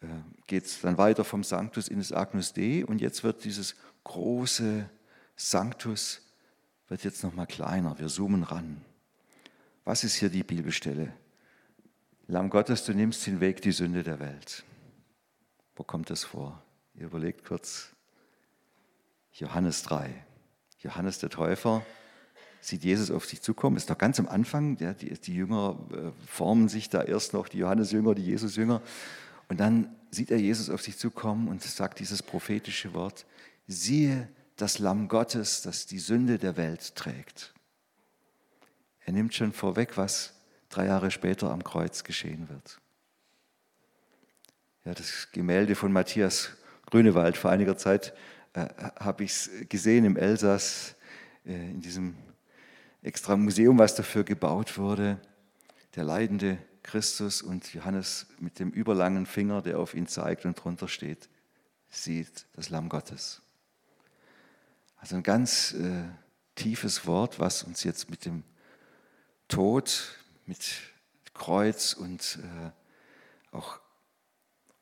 [0.00, 0.06] äh,
[0.48, 4.90] geht es dann weiter vom Sanctus in das Agnus Dei und jetzt wird dieses große
[5.36, 6.22] Sanctus
[6.88, 7.96] wird jetzt noch mal kleiner.
[8.00, 8.84] Wir zoomen ran.
[9.84, 11.12] Was ist hier die Bibelstelle?
[12.26, 14.64] Lamm Gottes, du nimmst hinweg die Sünde der Welt.
[15.76, 16.60] Wo kommt das vor?
[16.96, 17.94] Ihr überlegt kurz.
[19.32, 20.10] Johannes 3.
[20.80, 21.84] Johannes der Täufer
[22.60, 26.26] sieht Jesus auf sich zukommen, ist doch ganz am Anfang, ja, die, die, Jünger äh,
[26.26, 28.82] formen sich da erst noch, die Johannes-Jünger, die Jesus-Jünger.
[29.48, 33.26] Und dann sieht er Jesus auf sich zukommen und sagt dieses prophetische Wort,
[33.66, 37.52] siehe das Lamm Gottes, das die Sünde der Welt trägt.
[39.00, 40.34] Er nimmt schon vorweg, was
[40.68, 42.80] drei Jahre später am Kreuz geschehen wird.
[44.84, 46.50] Ja, das Gemälde von Matthias
[46.86, 48.12] Grünewald vor einiger Zeit
[48.54, 48.68] äh,
[49.00, 50.94] habe ich gesehen im Elsass,
[51.46, 52.14] äh, in diesem
[53.02, 55.20] extra Museum, was dafür gebaut wurde.
[55.96, 60.88] Der leidende Christus und Johannes mit dem überlangen Finger, der auf ihn zeigt und drunter
[60.88, 61.28] steht,
[61.90, 63.42] sieht das Lamm Gottes.
[64.96, 66.04] Also ein ganz äh,
[66.54, 68.44] tiefes Wort, was uns jetzt mit dem
[69.48, 70.80] Tod, mit
[71.34, 72.70] Kreuz und äh,
[73.54, 73.80] auch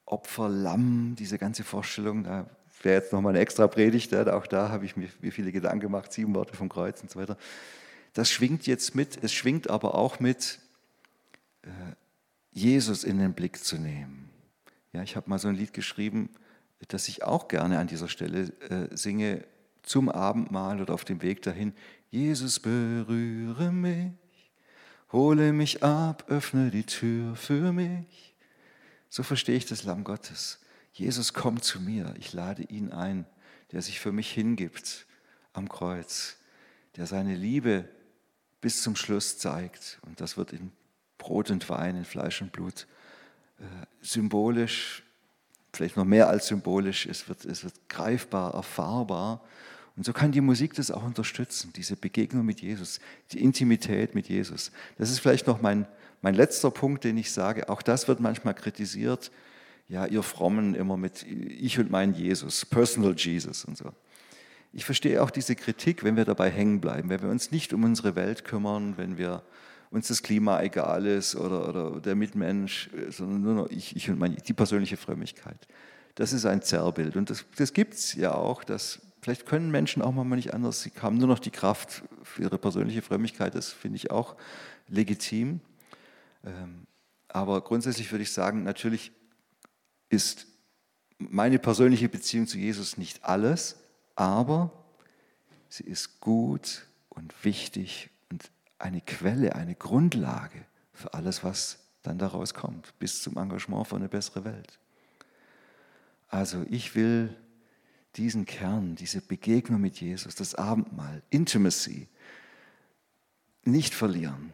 [0.05, 2.51] Opferlamm, diese ganze Vorstellung, da
[2.85, 6.13] wäre jetzt nochmal eine extra Predigt, auch da habe ich mir, mir viele Gedanken gemacht,
[6.13, 7.37] sieben Worte vom Kreuz und so weiter.
[8.13, 10.59] Das schwingt jetzt mit, es schwingt aber auch mit,
[11.63, 11.69] äh,
[12.53, 14.29] Jesus in den Blick zu nehmen.
[14.93, 16.31] Ja, ich habe mal so ein Lied geschrieben,
[16.89, 19.45] das ich auch gerne an dieser Stelle äh, singe,
[19.83, 21.73] zum Abendmahl oder auf dem Weg dahin.
[22.11, 24.13] Jesus, berühre mich,
[25.13, 28.37] hole mich ab, öffne die Tür für mich.
[29.09, 30.59] So verstehe ich das Lamm Gottes.
[30.93, 33.27] Jesus kommt zu mir, ich lade ihn ein,
[33.73, 35.07] der sich für mich hingibt
[35.53, 36.37] am Kreuz,
[36.97, 37.89] der seine Liebe
[38.61, 39.99] bis zum Schluss zeigt.
[40.03, 40.73] Und das wird in
[41.19, 42.87] Brot und Wein, in Fleisch und Blut
[43.59, 43.65] äh,
[44.01, 45.03] symbolisch,
[45.73, 49.43] vielleicht noch mehr als symbolisch, es wird, es wird greifbar, erfahrbar.
[49.97, 53.01] Und so kann die Musik das auch unterstützen, diese Begegnung mit Jesus,
[53.33, 54.73] die Intimität mit Jesus.
[54.99, 55.87] Das ist vielleicht noch mein,
[56.23, 57.69] mein letzter Punkt, den ich sage.
[57.69, 59.31] Auch das wird manchmal kritisiert.
[59.91, 63.91] Ja, ihr Frommen immer mit ich und mein Jesus, Personal Jesus und so.
[64.73, 67.83] Ich verstehe auch diese Kritik, wenn wir dabei hängen bleiben, wenn wir uns nicht um
[67.83, 69.43] unsere Welt kümmern, wenn wir
[69.91, 74.21] uns das Klima egal ist oder, oder der Mitmensch, sondern nur noch ich, ich und
[74.21, 75.67] meine, die persönliche Frömmigkeit.
[76.15, 78.63] Das ist ein Zerrbild und das, das gibt es ja auch.
[78.63, 82.43] Dass, vielleicht können Menschen auch manchmal nicht anders, sie haben nur noch die Kraft für
[82.43, 84.37] ihre persönliche Frömmigkeit, das finde ich auch
[84.87, 85.59] legitim.
[86.45, 86.87] Ähm,
[87.27, 89.11] aber grundsätzlich würde ich sagen, natürlich
[90.11, 90.47] ist
[91.19, 93.77] meine persönliche Beziehung zu Jesus nicht alles,
[94.17, 94.71] aber
[95.69, 102.55] sie ist gut und wichtig und eine Quelle, eine Grundlage für alles, was dann daraus
[102.55, 104.79] kommt, bis zum Engagement für eine bessere Welt.
[106.29, 107.37] Also ich will
[108.17, 112.09] diesen Kern, diese Begegnung mit Jesus, das Abendmahl, Intimacy,
[113.65, 114.53] nicht verlieren.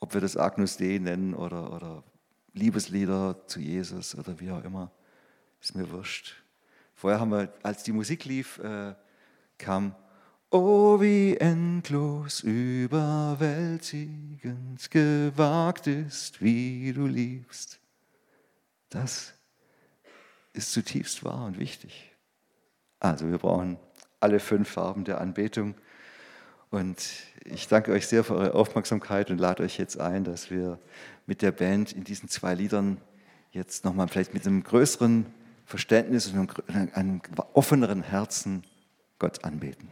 [0.00, 2.04] Ob wir das Agnus Dei nennen oder, oder
[2.56, 4.90] Liebeslieder zu Jesus oder wie auch immer,
[5.60, 6.42] ist mir wurscht.
[6.94, 8.94] Vorher haben wir, als die Musik lief, äh,
[9.58, 9.94] kam,
[10.50, 17.80] Oh, wie endlos überwältigend gewagt ist, wie du liebst.
[18.88, 19.34] Das
[20.52, 22.12] ist zutiefst wahr und wichtig.
[23.00, 23.76] Also wir brauchen
[24.20, 25.74] alle fünf Farben der Anbetung.
[26.70, 26.96] Und
[27.52, 30.78] ich danke euch sehr für eure Aufmerksamkeit und lade euch jetzt ein, dass wir
[31.26, 32.98] mit der Band in diesen zwei Liedern
[33.52, 35.26] jetzt nochmal vielleicht mit einem größeren
[35.64, 37.20] Verständnis und einem
[37.52, 38.62] offeneren Herzen
[39.18, 39.88] Gott anbeten.